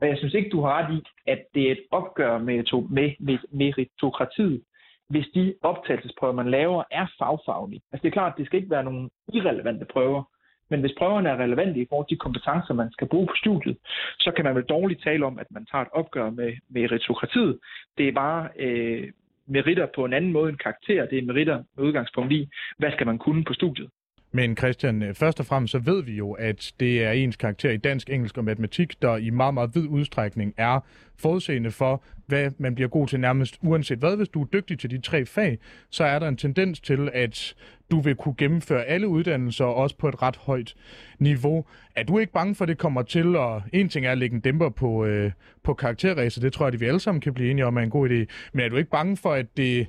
[0.02, 3.12] Og jeg synes ikke, du har ret i, at det er et opgør med, med,
[3.20, 4.64] med meritokratiet,
[5.10, 7.82] hvis de optagelsesprøver, man laver, er fagfaglige.
[7.92, 10.24] Altså det er klart, at det skal ikke være nogle irrelevante prøver,
[10.70, 13.78] men hvis prøverne er relevante i forhold til de kompetencer, man skal bruge på studiet,
[14.20, 17.60] så kan man vel dårligt tale om, at man tager et opgør med meritokratiet.
[17.98, 19.12] Det er bare øh,
[19.48, 21.06] meritter på en anden måde end karakter.
[21.06, 23.90] Det er meritter med udgangspunkt i, hvad skal man kunne på studiet.
[24.32, 27.70] Men Christian, øh, først og fremmest så ved vi jo, at det er ens karakter
[27.70, 30.80] i dansk, engelsk og matematik, der i meget, meget vid udstrækning er
[31.18, 34.18] forudseende for, hvad man bliver god til nærmest uanset hvad.
[34.18, 35.60] Hvis du er dygtig til de tre fag,
[35.90, 37.56] så er der en tendens til, at
[37.92, 40.76] du vil kunne gennemføre alle uddannelser, også på et ret højt
[41.20, 41.66] niveau.
[41.96, 44.36] Er du ikke bange for, at det kommer til, og en ting er at lægge
[44.36, 45.32] en dæmper på, øh,
[45.64, 47.90] på karakterræset, det tror jeg, at vi alle sammen kan blive enige om er en
[47.90, 49.88] god idé, men er du ikke bange for, at det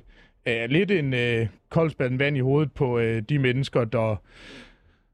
[0.49, 4.21] er lidt en øh, koldspand vand i hovedet på øh, de mennesker, der,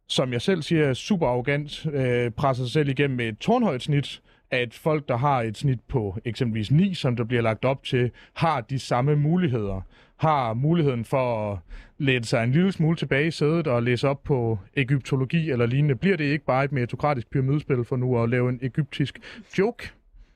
[0.07, 4.21] som jeg selv siger, super arrogant, øh, presser sig selv igennem med et tårnhøjt snit,
[4.51, 8.11] at folk, der har et snit på eksempelvis 9, som der bliver lagt op til,
[8.33, 9.81] har de samme muligheder.
[10.17, 11.59] Har muligheden for at
[11.97, 15.95] læne sig en lille smule tilbage i sædet og læse op på egyptologi eller lignende.
[15.95, 19.19] Bliver det ikke bare et meritokratisk pyramidespil for nu at lave en egyptisk
[19.57, 19.89] joke?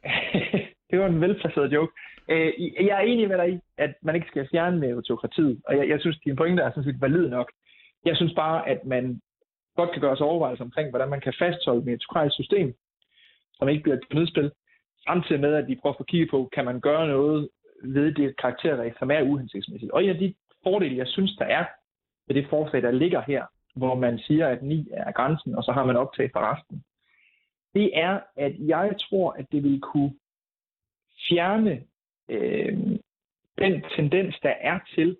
[0.91, 1.93] det var en velplaceret joke.
[2.29, 2.53] Øh,
[2.87, 5.99] jeg er enig med dig i, at man ikke skal fjerne meritokratiet, og jeg, jeg
[5.99, 7.51] synes, dine pointer er sådan set valid nok.
[8.05, 9.21] Jeg synes bare, at man
[9.75, 12.73] godt kan gøre sig overvejelser omkring, hvordan man kan fastholde et meritokratisk system,
[13.53, 14.51] som ikke bliver et nødspil,
[15.07, 17.49] samtidig med, at vi prøver at få kigge på, kan man gøre noget
[17.83, 19.91] ved det karakterræk, som er uhensigtsmæssigt.
[19.91, 21.65] Og en af de fordele, jeg synes, der er
[22.27, 25.71] ved det forslag, der ligger her, hvor man siger, at 9 er grænsen, og så
[25.71, 26.83] har man optaget for resten,
[27.73, 30.13] det er, at jeg tror, at det vil kunne
[31.29, 31.83] fjerne
[32.29, 32.77] øh,
[33.57, 35.17] den tendens, der er til,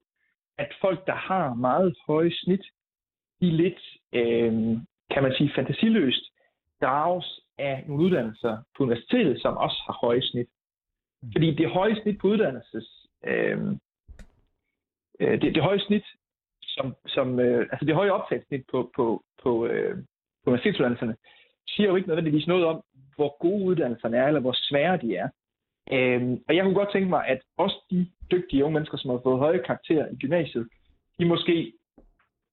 [0.58, 2.66] at folk, der har meget høje snit,
[3.42, 3.82] de lidt,
[4.14, 4.54] øh,
[5.12, 6.24] kan man sige, fantasiløst
[6.82, 10.48] drages af nogle uddannelser på universitetet, som også har høje snit.
[11.22, 11.32] Mm.
[11.32, 13.08] Fordi det høje snit på uddannelses...
[13.26, 13.58] Øh,
[15.20, 16.06] øh, det, det høje snit,
[16.62, 19.98] som, som øh, altså det høje optagssnit på, på, på, øh,
[20.44, 21.16] på universitetsuddannelserne,
[21.68, 22.84] siger jo ikke nødvendigvis noget om,
[23.16, 25.30] hvor gode uddannelserne er, eller hvor svære de er.
[25.92, 29.20] Øhm, og jeg kunne godt tænke mig, at også de dygtige unge mennesker, som har
[29.24, 30.68] fået høje karakterer i gymnasiet,
[31.20, 31.74] de måske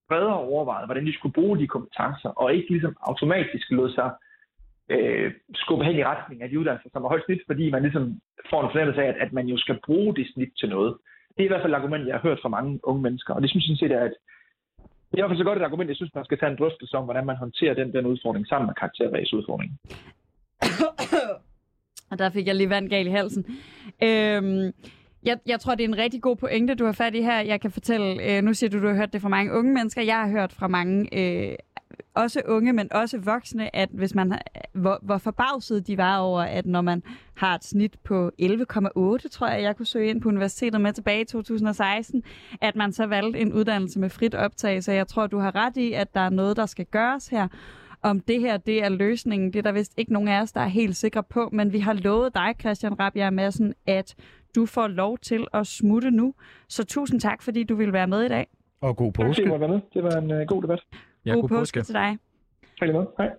[0.09, 4.11] bredere overvejede, hvordan de skulle bruge de kompetencer, og ikke ligesom automatisk lod sig
[4.89, 8.21] øh, skubbe hen i retning af de uddannelser, som er højt snit, fordi man ligesom
[8.51, 10.97] får en fornemmelse af, at, at man jo skal bruge det snit til noget.
[11.37, 13.43] Det er i hvert fald et argument, jeg har hørt fra mange unge mennesker, og
[13.43, 14.15] det synes jeg set er at
[15.11, 16.59] det er i hvert fald så godt et argument, jeg synes, man skal tage en
[16.59, 19.79] drøftelse om, hvordan man håndterer den, den udfordring sammen med karakterræsudfordringen.
[22.11, 23.45] Og der fik jeg lige vand galt i halsen.
[24.03, 24.73] Øhm,
[25.23, 27.41] jeg, jeg tror, det er en rigtig god pointe, du har fat i her.
[27.41, 30.03] Jeg kan fortælle, øh, nu siger du, du har hørt det fra mange unge mennesker.
[30.03, 31.57] Jeg har hørt fra mange, øh,
[32.15, 34.39] også unge, men også voksne, at hvis man
[34.73, 37.03] hvor, hvor forbavset de var over, at når man
[37.35, 41.21] har et snit på 11,8, tror jeg, jeg kunne søge ind på universitetet med tilbage
[41.21, 42.23] i 2016,
[42.61, 44.85] at man så valgte en uddannelse med frit optag.
[44.85, 47.49] Så jeg tror, du har ret i, at der er noget, der skal gøres her
[48.11, 49.53] om det her det er løsningen.
[49.53, 51.79] Det er der vist ikke nogen af os, der er helt sikre på, men vi
[51.79, 54.15] har lovet dig, Christian Rabia Madsen, at
[54.55, 56.35] du får lov til at smutte nu.
[56.69, 58.47] Så tusind tak, fordi du ville være med i dag.
[58.81, 59.47] Og god Tak fordi påske.
[59.47, 59.81] måtte være med.
[59.95, 60.81] Det var en uh, god debat.
[61.25, 62.19] Ja, god påske til dig.
[62.81, 63.11] Tak måde.
[63.19, 63.31] Hej.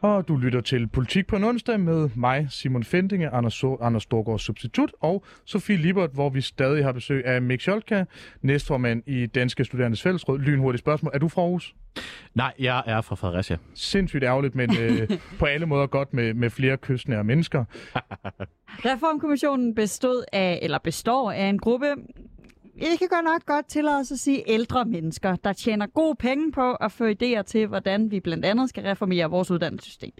[0.00, 4.02] Og du lytter til Politik på en onsdag med mig, Simon Fendinge, Anders, so- Anders
[4.02, 8.04] Storgård Substitut og Sofie Libert, hvor vi stadig har besøg af Mik Scholka,
[8.42, 10.38] næstformand i Danske Studerendes Fællesråd.
[10.38, 11.10] Lynhurtigt spørgsmål.
[11.14, 11.74] Er du fra Aarhus?
[12.34, 13.56] Nej, jeg er fra Fredericia.
[13.74, 17.64] Sindssygt ærgerligt, men øh, på alle måder godt med, med flere kystnære mennesker.
[18.84, 21.86] Reformkommissionen bestod af, eller består af en gruppe,
[22.80, 26.52] ikke kan godt nok godt tillade os at sige ældre mennesker, der tjener gode penge
[26.52, 30.12] på at få idéer til, hvordan vi blandt andet skal reformere vores uddannelsessystem.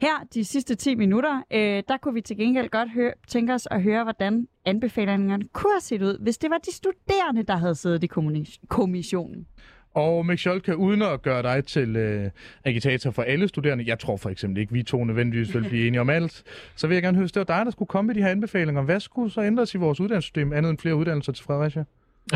[0.00, 3.68] Her, de sidste 10 minutter, øh, der kunne vi til gengæld godt høre, tænke os
[3.70, 7.74] at høre, hvordan anbefalingerne kunne have set ud, hvis det var de studerende, der havde
[7.74, 8.08] siddet i
[8.68, 9.46] kommissionen.
[9.94, 12.30] Og Mick Scholke, uden at gøre dig til øh,
[12.64, 16.00] agitator for alle studerende, jeg tror for eksempel ikke, vi to nødvendigvis vil blive enige
[16.00, 16.42] om alt,
[16.76, 18.28] så vil jeg gerne høre, hvis det var dig, der skulle komme med de her
[18.28, 18.82] anbefalinger.
[18.82, 21.84] Hvad skulle så ændres i vores uddannelsessystem, andet end flere uddannelser til Fredericia?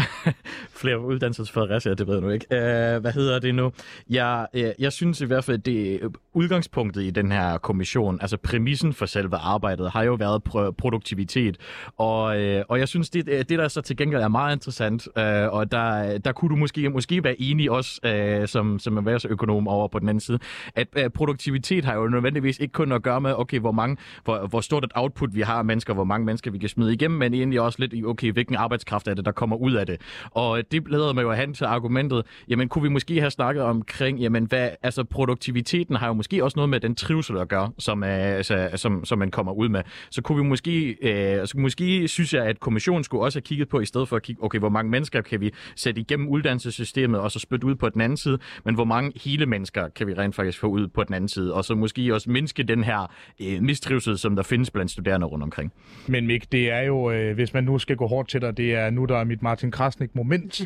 [0.83, 2.47] Flere uddannelser til Fredericia, det ved jeg nu ikke.
[2.51, 3.73] Uh, hvad hedder det nu?
[4.11, 7.59] Jeg, uh, øh, jeg synes i hvert fald, at det øh, udgangspunktet i den her
[7.59, 11.57] kommission, altså præmissen for selve arbejdet, har jo været pr- produktivitet.
[11.97, 15.23] Og, uh, og jeg synes, det, det der så til gengæld er meget interessant, uh,
[15.55, 18.01] og der, der kunne du måske, måske være enig også
[18.41, 20.39] uh, som, som erhvervsøkonom over på den anden side,
[20.75, 24.47] at uh, produktivitet har jo nødvendigvis ikke kun at gøre med, okay, hvor, mange, hvor,
[24.47, 27.19] hvor stort et output vi har af mennesker, hvor mange mennesker vi kan smide igennem,
[27.19, 30.01] men egentlig også lidt i, okay, hvilken arbejdskraft er det, der kommer ud af det.
[30.31, 34.19] Og det leder mig jo hen til argumentet, jamen kunne vi måske have snakket omkring,
[34.19, 38.03] jamen hvad, altså produktiviteten har jo måske også noget med den trivsel at gøre, som,
[38.03, 39.83] er, altså, som, som man kommer ud med.
[40.11, 43.69] Så kunne vi måske, øh, så måske synes jeg, at kommissionen skulle også have kigget
[43.69, 47.21] på, i stedet for at kigge, okay, hvor mange mennesker kan vi sætte igennem uddannelsessystemet,
[47.21, 50.15] og så spytte ud på den anden side, men hvor mange hele mennesker kan vi
[50.15, 53.13] rent faktisk få ud på den anden side, og så måske også mindske den her
[53.43, 55.73] øh, mistrivsel, som der findes blandt studerende rundt omkring.
[56.07, 58.75] Men Mik, det er jo, øh, hvis man nu skal gå hårdt til dig, det
[58.75, 60.61] er nu, der er mit Martin Krasnik-moment.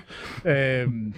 [0.45, 1.15] øhm,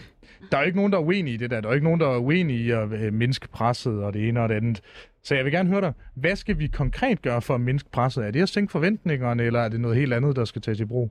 [0.51, 1.61] der er jo ikke nogen, der er uenige i det der.
[1.61, 4.29] Der er jo ikke nogen, der er uenige i at øh, mindske presset og det
[4.29, 4.81] ene og det andet.
[5.23, 8.25] Så jeg vil gerne høre dig, hvad skal vi konkret gøre for at mindske presset?
[8.27, 10.85] Er det at sænke forventningerne, eller er det noget helt andet, der skal tages i
[10.85, 11.11] brug?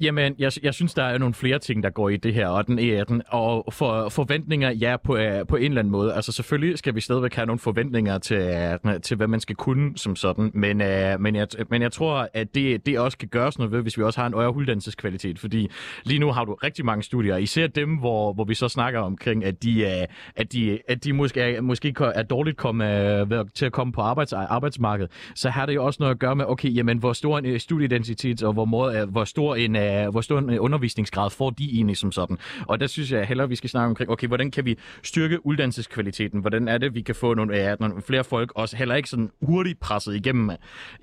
[0.00, 2.66] Jamen, jeg, jeg synes, der er nogle flere ting, der går i det her, og
[2.66, 3.22] den er den.
[3.28, 6.14] Og for, forventninger, ja, på, øh, på en eller anden måde.
[6.14, 9.98] Altså selvfølgelig skal vi stadigvæk have nogle forventninger til, øh, til hvad man skal kunne
[9.98, 13.58] som sådan, men, uh, men, jeg, men jeg tror, at det, det også kan gøres
[13.58, 15.70] noget ved, hvis vi også har en højere uddannelseskvalitet, fordi
[16.04, 19.44] lige nu har du rigtig mange studier, især dem, hvor, hvor vi så snakker omkring,
[19.44, 23.66] at de, uh, at de, at de måske, er, måske er dårligt komme, uh, til
[23.66, 26.76] at komme på arbejds, arbejdsmarkedet, så har det jo også noget at gøre med, okay,
[26.76, 30.38] jamen, hvor stor en studieidentitet, og hvor, måde, uh, hvor stor en uh, hvor stor
[30.38, 32.38] en øh, undervisningsgrad får de egentlig som sådan.
[32.66, 36.40] Og der synes jeg hellere, vi skal snakke omkring, okay, hvordan kan vi styrke uddannelseskvaliteten?
[36.40, 39.30] Hvordan er det, vi kan få nogle, ja, nogle flere folk også heller ikke sådan
[39.42, 40.50] hurtigt presset igennem?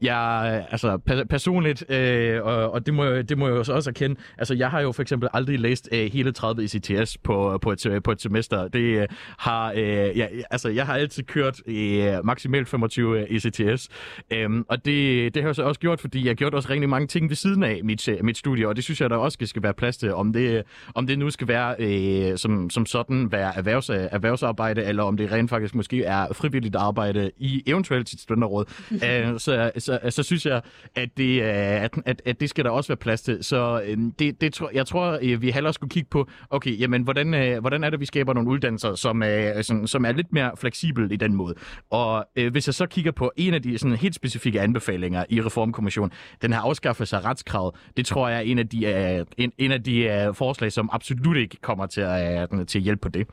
[0.02, 0.98] Jeg, øh, altså
[1.30, 4.70] personligt, øh, og, og det, må, det må jeg jo så også erkende, altså jeg
[4.70, 8.12] har jo for eksempel aldrig læst øh, hele 30 ECTS på, øh, på, et, på
[8.12, 8.68] et semester.
[8.68, 9.08] Det øh,
[9.38, 13.90] har, øh, ja, altså jeg har altid kørt øh, maksimalt 25 ECTS,
[14.32, 16.70] øh, øhm, og det, det har jeg så også gjort, fordi jeg har gjort også
[16.70, 19.38] rigtig mange ting ved siden af mit, mit studie, og det synes jeg, der også
[19.42, 20.14] skal være plads til.
[20.14, 20.64] Om det,
[20.96, 25.32] om det nu skal være øh, som, som sådan være erhvervs, erhvervsarbejde, eller om det
[25.32, 30.46] rent faktisk måske er frivilligt arbejde i eventuelt sit studenterråd, øh, så, så, så synes
[30.46, 30.62] jeg,
[30.96, 33.44] at det, at, at, at det skal der også være plads til.
[33.44, 37.04] Så øh, det, det tror, jeg tror, øh, vi hellere skulle kigge på, okay, jamen,
[37.04, 40.34] hvordan, øh, hvordan er det, vi skaber nogle uddannelser, som, øh, sådan, som er lidt
[40.34, 41.56] mere fleksibel i den måde.
[41.90, 45.42] Og øh, hvis jeg så kigger på en af de sådan, helt specifikke anbefalinger i
[45.42, 46.12] Reformkommissionen,
[46.42, 48.78] den her afskaffelse af retskravet, det tror jeg er en af de
[49.20, 52.80] uh, en, en af de uh, forslag, som absolut ikke kommer til at, uh, til
[52.80, 53.28] at hjælpe på det.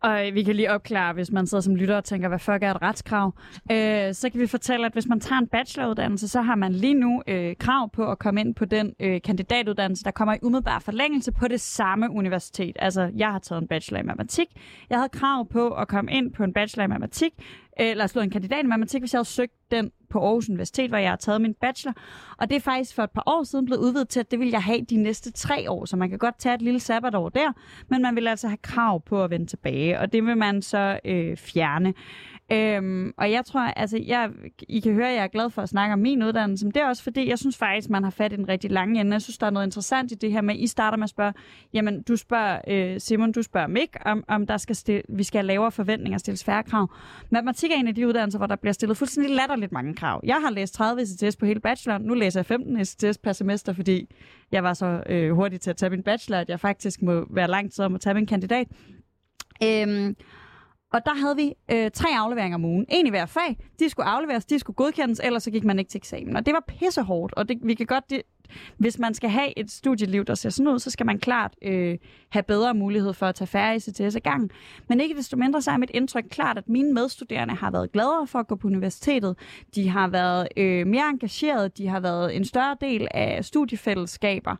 [0.00, 2.62] Og øh, vi kan lige opklare, hvis man sidder som lytter og tænker, hvad fuck
[2.62, 3.34] er et retskrav?
[3.72, 6.94] Øh, så kan vi fortælle, at hvis man tager en bacheloruddannelse, så har man lige
[6.94, 10.78] nu øh, krav på at komme ind på den øh, kandidatuddannelse, der kommer i umiddelbar
[10.78, 12.76] forlængelse på det samme universitet.
[12.78, 14.46] Altså, jeg har taget en bachelor i matematik.
[14.90, 17.32] Jeg havde krav på at komme ind på en bachelor i matematik,
[17.80, 20.90] Øh, eller slået en kandidat i matematik, hvis jeg havde søgt den på Aarhus Universitet,
[20.90, 21.94] hvor jeg har taget min bachelor.
[22.38, 24.48] Og det er faktisk for et par år siden blevet udvidet til, at det vil
[24.48, 25.84] jeg have de næste tre år.
[25.84, 27.52] Så man kan godt tage et lille sabbatår der,
[27.88, 31.00] men man vil altså have krav på at vende tilbage, og det vil man så
[31.04, 31.94] øh, fjerne.
[32.52, 34.30] Øhm, og jeg tror, altså, jeg,
[34.68, 36.82] I kan høre, at jeg er glad for at snakke om min uddannelse, men det
[36.82, 39.12] er også fordi, jeg synes faktisk, man har fat i den rigtig lange ende.
[39.12, 41.10] Jeg synes, der er noget interessant i det her med, at I starter med at
[41.10, 41.32] spørge,
[41.72, 45.38] jamen, du spørger, øh, Simon, du spørger mig, om, om der skal stille, vi skal
[45.38, 46.90] have lavere forventninger og stilles færre krav.
[47.30, 50.20] Matematik er en af de uddannelser, hvor der bliver stillet fuldstændig latterligt mange krav.
[50.24, 53.72] Jeg har læst 30 ECTS på hele bacheloren, nu læser jeg 15 ECTS per semester,
[53.72, 54.08] fordi
[54.52, 57.48] jeg var så øh, hurtig til at tage min bachelor, at jeg faktisk må være
[57.48, 58.66] lang tid om at tage min kandidat.
[59.62, 60.16] Øhm,
[60.92, 62.86] og der havde vi øh, tre afleveringer om ugen.
[62.88, 63.58] En i hver fag.
[63.78, 66.36] De skulle afleveres, de skulle godkendes, ellers så gik man ikke til eksamen.
[66.36, 68.10] Og det var pissehårdt, og det, vi kan godt...
[68.10, 68.22] Det,
[68.76, 71.98] hvis man skal have et studieliv, der ser sådan ud, så skal man klart øh,
[72.30, 74.50] have bedre mulighed for at tage færre ICTS i gang.
[74.88, 78.26] Men ikke desto mindre, så er mit indtryk klart, at mine medstuderende har været gladere
[78.26, 79.38] for at gå på universitetet.
[79.74, 84.56] De har været øh, mere engagerede, de har været en større del af studiefællesskaber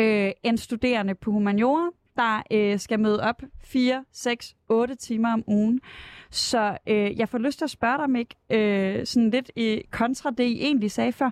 [0.00, 5.44] øh, end studerende på humaniora, der øh, skal møde op 4, 6, 8 timer om
[5.46, 5.80] ugen.
[6.30, 10.30] Så øh, jeg får lyst til at spørge dig, Mik, øh, sådan lidt i kontra
[10.30, 11.30] det, I egentlig sagde før.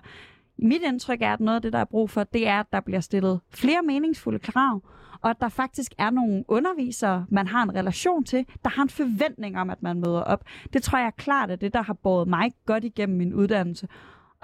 [0.57, 2.81] Mit indtryk er, at noget af det, der er brug for, det er, at der
[2.81, 4.81] bliver stillet flere meningsfulde krav,
[5.21, 8.89] og at der faktisk er nogle undervisere, man har en relation til, der har en
[8.89, 10.43] forventning om, at man møder op.
[10.73, 13.87] Det tror jeg er klart er det, der har båret mig godt igennem min uddannelse.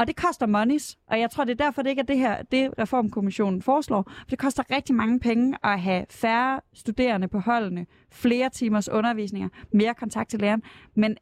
[0.02, 2.42] Og det koster monies, og jeg tror, det er derfor, det ikke er det her,
[2.42, 4.04] det Reformkommissionen foreslår.
[4.20, 9.50] For det koster rigtig mange penge at have færre studerende på holdene, flere timers undervisninger,
[9.74, 10.64] mere kontakt til læreren.
[10.96, 11.18] Men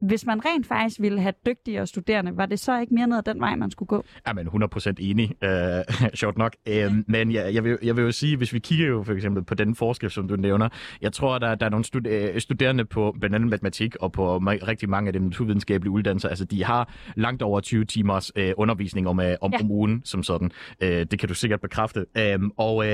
[0.00, 3.22] hvis man rent faktisk ville have dygtigere studerende, var det så ikke mere ned ad
[3.22, 4.04] den vej, man skulle gå?
[4.26, 6.56] Ja, men 100% enig, uh, short nok.
[6.68, 9.44] Uh, men ja, jeg, vil, jeg vil jo sige, hvis vi kigger jo for eksempel
[9.44, 10.68] på den forskel, som du nævner,
[11.00, 14.88] jeg tror, der, der er nogle stud- studerende på blandt andet matematik og på rigtig
[14.88, 19.18] mange af de naturvidenskabelige uddannelser, altså de har langt over 20 timers uh, undervisning om,
[19.18, 19.58] uh, om, ja.
[19.60, 20.50] om ugen som sådan.
[20.82, 22.06] Uh, det kan du sikkert bekræfte.
[22.18, 22.84] Uh, og uh,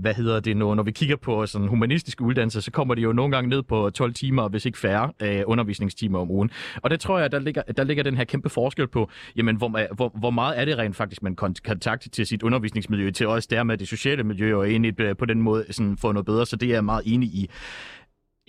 [0.00, 3.12] hvad hedder det nu, når vi kigger på sådan humanistiske uddannelser, så kommer de jo
[3.12, 6.50] nogle gange ned på 12 timer, hvis ikke færre uh, undervisningstimer om ugen.
[6.82, 9.94] Og det tror jeg, der ligger, der ligger den her kæmpe forskel på, jamen, hvor,
[9.94, 13.78] hvor, hvor meget er det rent faktisk, man kontakter til sit undervisningsmiljø, til også dermed
[13.78, 16.46] det sociale miljø, og egentlig øh, på den måde sådan, få noget bedre.
[16.46, 17.50] Så det er jeg meget enig i.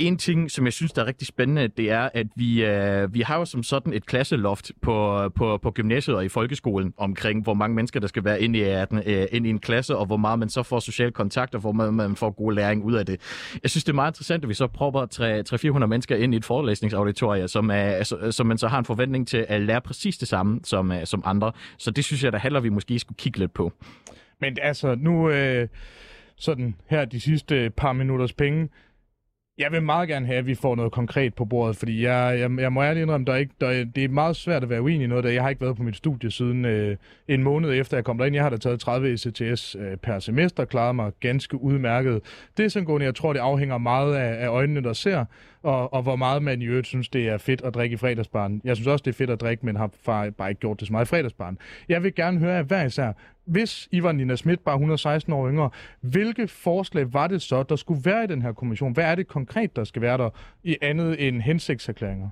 [0.03, 3.21] En ting, som jeg synes, der er rigtig spændende, det er, at vi, øh, vi
[3.21, 7.53] har jo som sådan et klasseloft på, på, på gymnasiet og i folkeskolen omkring, hvor
[7.53, 10.17] mange mennesker, der skal være inde i, øh, øh inde i en klasse, og hvor
[10.17, 13.05] meget man så får social kontakt, og hvor man, man får god læring ud af
[13.05, 13.21] det.
[13.63, 16.45] Jeg synes, det er meget interessant, at vi så prøver 300-400 mennesker ind i et
[16.45, 20.27] forelæsningsauditorium, som, er, altså, som man så har en forventning til at lære præcis det
[20.27, 21.51] samme som, øh, som andre.
[21.77, 23.73] Så det synes jeg, der handler vi måske skulle kigge lidt på.
[24.41, 25.29] Men altså, nu...
[25.29, 25.67] Øh
[26.35, 28.69] sådan her de sidste par minutters penge,
[29.57, 32.51] jeg vil meget gerne have, at vi får noget konkret på bordet, fordi jeg, jeg,
[32.59, 35.03] jeg må ærligt indrømme, der er ikke, der, det er meget svært at være uenig
[35.03, 36.97] i noget, der jeg har ikke været på mit studie siden øh,
[37.27, 38.35] en måned efter jeg kom derind.
[38.35, 42.21] Jeg har da taget 30 ECTS øh, per semester, klaret mig ganske udmærket.
[42.57, 45.25] Det er sådan gående, jeg tror, det afhænger meget af, af øjnene, der ser,
[45.63, 48.61] og, og hvor meget man i øvrigt synes, det er fedt at drikke i fredagsbaren.
[48.63, 49.89] Jeg synes også, det er fedt at drikke, men har
[50.37, 51.57] bare ikke gjort det så meget i fredagsbaren.
[51.89, 53.13] Jeg vil gerne høre af hver især,
[53.45, 55.69] hvis I var Nina Schmidt, bare 116 år yngre,
[56.01, 58.93] hvilke forslag var det så, der skulle være i den her kommission?
[58.93, 60.29] Hvad er det konkret, der skal være der
[60.63, 62.29] i andet end hensigtserklæringer?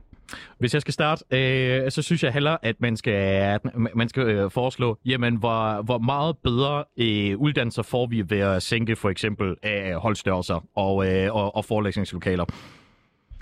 [0.57, 3.59] Hvis jeg skal starte, øh, så synes jeg heller, at man skal,
[3.95, 8.63] man skal øh, foreslå, jamen, hvor, hvor meget bedre øh, uddannelser får vi ved at
[8.63, 12.45] sænke for eksempel øh, holdstørrelser og, øh, og, og forelæsningslokaler.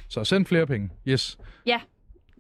[0.09, 0.89] Så send flere penge.
[1.07, 1.37] Yes.
[1.65, 1.79] Ja,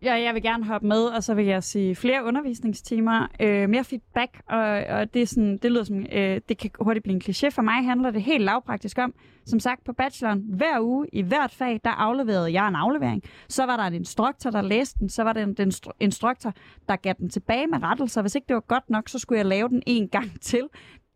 [0.01, 3.83] Ja, jeg vil gerne hoppe med, og så vil jeg sige flere undervisningstimer, øh, mere
[3.83, 7.21] feedback, og, og det, er sådan, det lyder som, øh, det kan hurtigt blive en
[7.25, 7.49] kliché.
[7.49, 9.13] For mig handler det helt lavpraktisk om,
[9.45, 13.23] som sagt på bacheloren, hver uge i hvert fag, der afleverede jeg en aflevering.
[13.49, 16.53] Så var der en instruktor, der læste den, så var der en, en instruktor,
[16.89, 18.21] der gav den tilbage med rettelser.
[18.21, 20.63] Hvis ikke det var godt nok, så skulle jeg lave den en gang til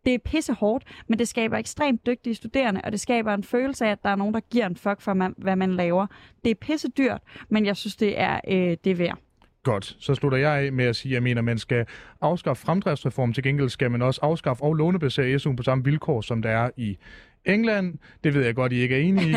[0.06, 3.86] det er pisse hårdt, men det skaber ekstremt dygtige studerende, og det skaber en følelse
[3.86, 6.08] af, at der er nogen, der giver en fuck for, man, hvad man laver.
[6.44, 9.18] Det er pisse dyrt, men jeg synes, det er, øh, det er værd.
[9.64, 11.86] Godt, så slutter jeg af med at sige, at jeg mener, at man skal
[12.22, 13.34] afskaffe fremdriftsreform.
[13.34, 16.70] Til gengæld skal man også afskaffe og lånebasere SU på samme vilkår, som der er
[16.78, 16.98] i
[17.46, 17.98] England.
[18.24, 19.36] Det ved jeg godt, I ikke er enige i.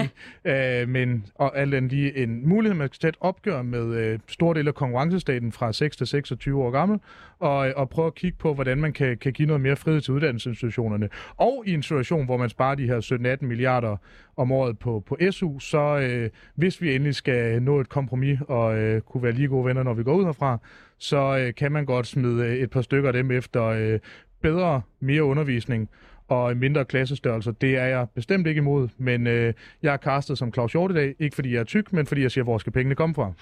[0.82, 4.20] uh, men og alt andet lige en mulighed, man skal tage et opgør med uh,
[4.28, 7.00] store dele af konkurrencestaten fra 6 til 26 år gammel,
[7.38, 10.14] og, og prøve at kigge på, hvordan man kan, kan give noget mere frihed til
[10.14, 11.08] uddannelsesinstitutionerne.
[11.36, 13.96] Og i en situation, hvor man sparer de her 17-18 milliarder
[14.36, 18.78] om året på, på SU, så uh, hvis vi endelig skal nå et kompromis og
[18.78, 20.58] uh, kunne være lige gode venner, når vi går ud herfra,
[20.98, 24.00] så uh, kan man godt smide et par stykker af dem efter uh,
[24.42, 25.88] bedre, mere undervisning
[26.28, 27.52] og mindre klassestørrelse.
[27.60, 30.94] Det er jeg bestemt ikke imod, men øh, jeg er castet som Claus Hjort i
[30.94, 33.32] dag, ikke fordi jeg er tyk, men fordi jeg siger, hvor skal pengene komme fra?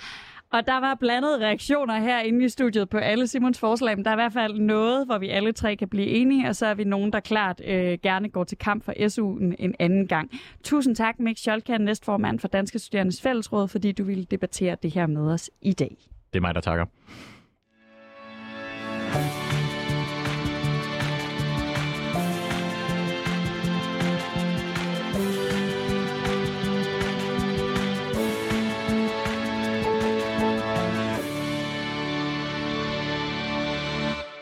[0.53, 4.15] Og der var blandede reaktioner herinde i studiet på alle Simons forslag, men der er
[4.15, 6.85] i hvert fald noget, hvor vi alle tre kan blive enige, og så er vi
[6.85, 10.31] nogen, der klart øh, gerne går til kamp for SU'en en anden gang.
[10.65, 15.07] Tusind tak, Mik Scholkan, næstformand for Danske Studerendes Fællesråd, fordi du ville debattere det her
[15.07, 15.97] med os i dag.
[16.33, 16.85] Det er mig, der takker.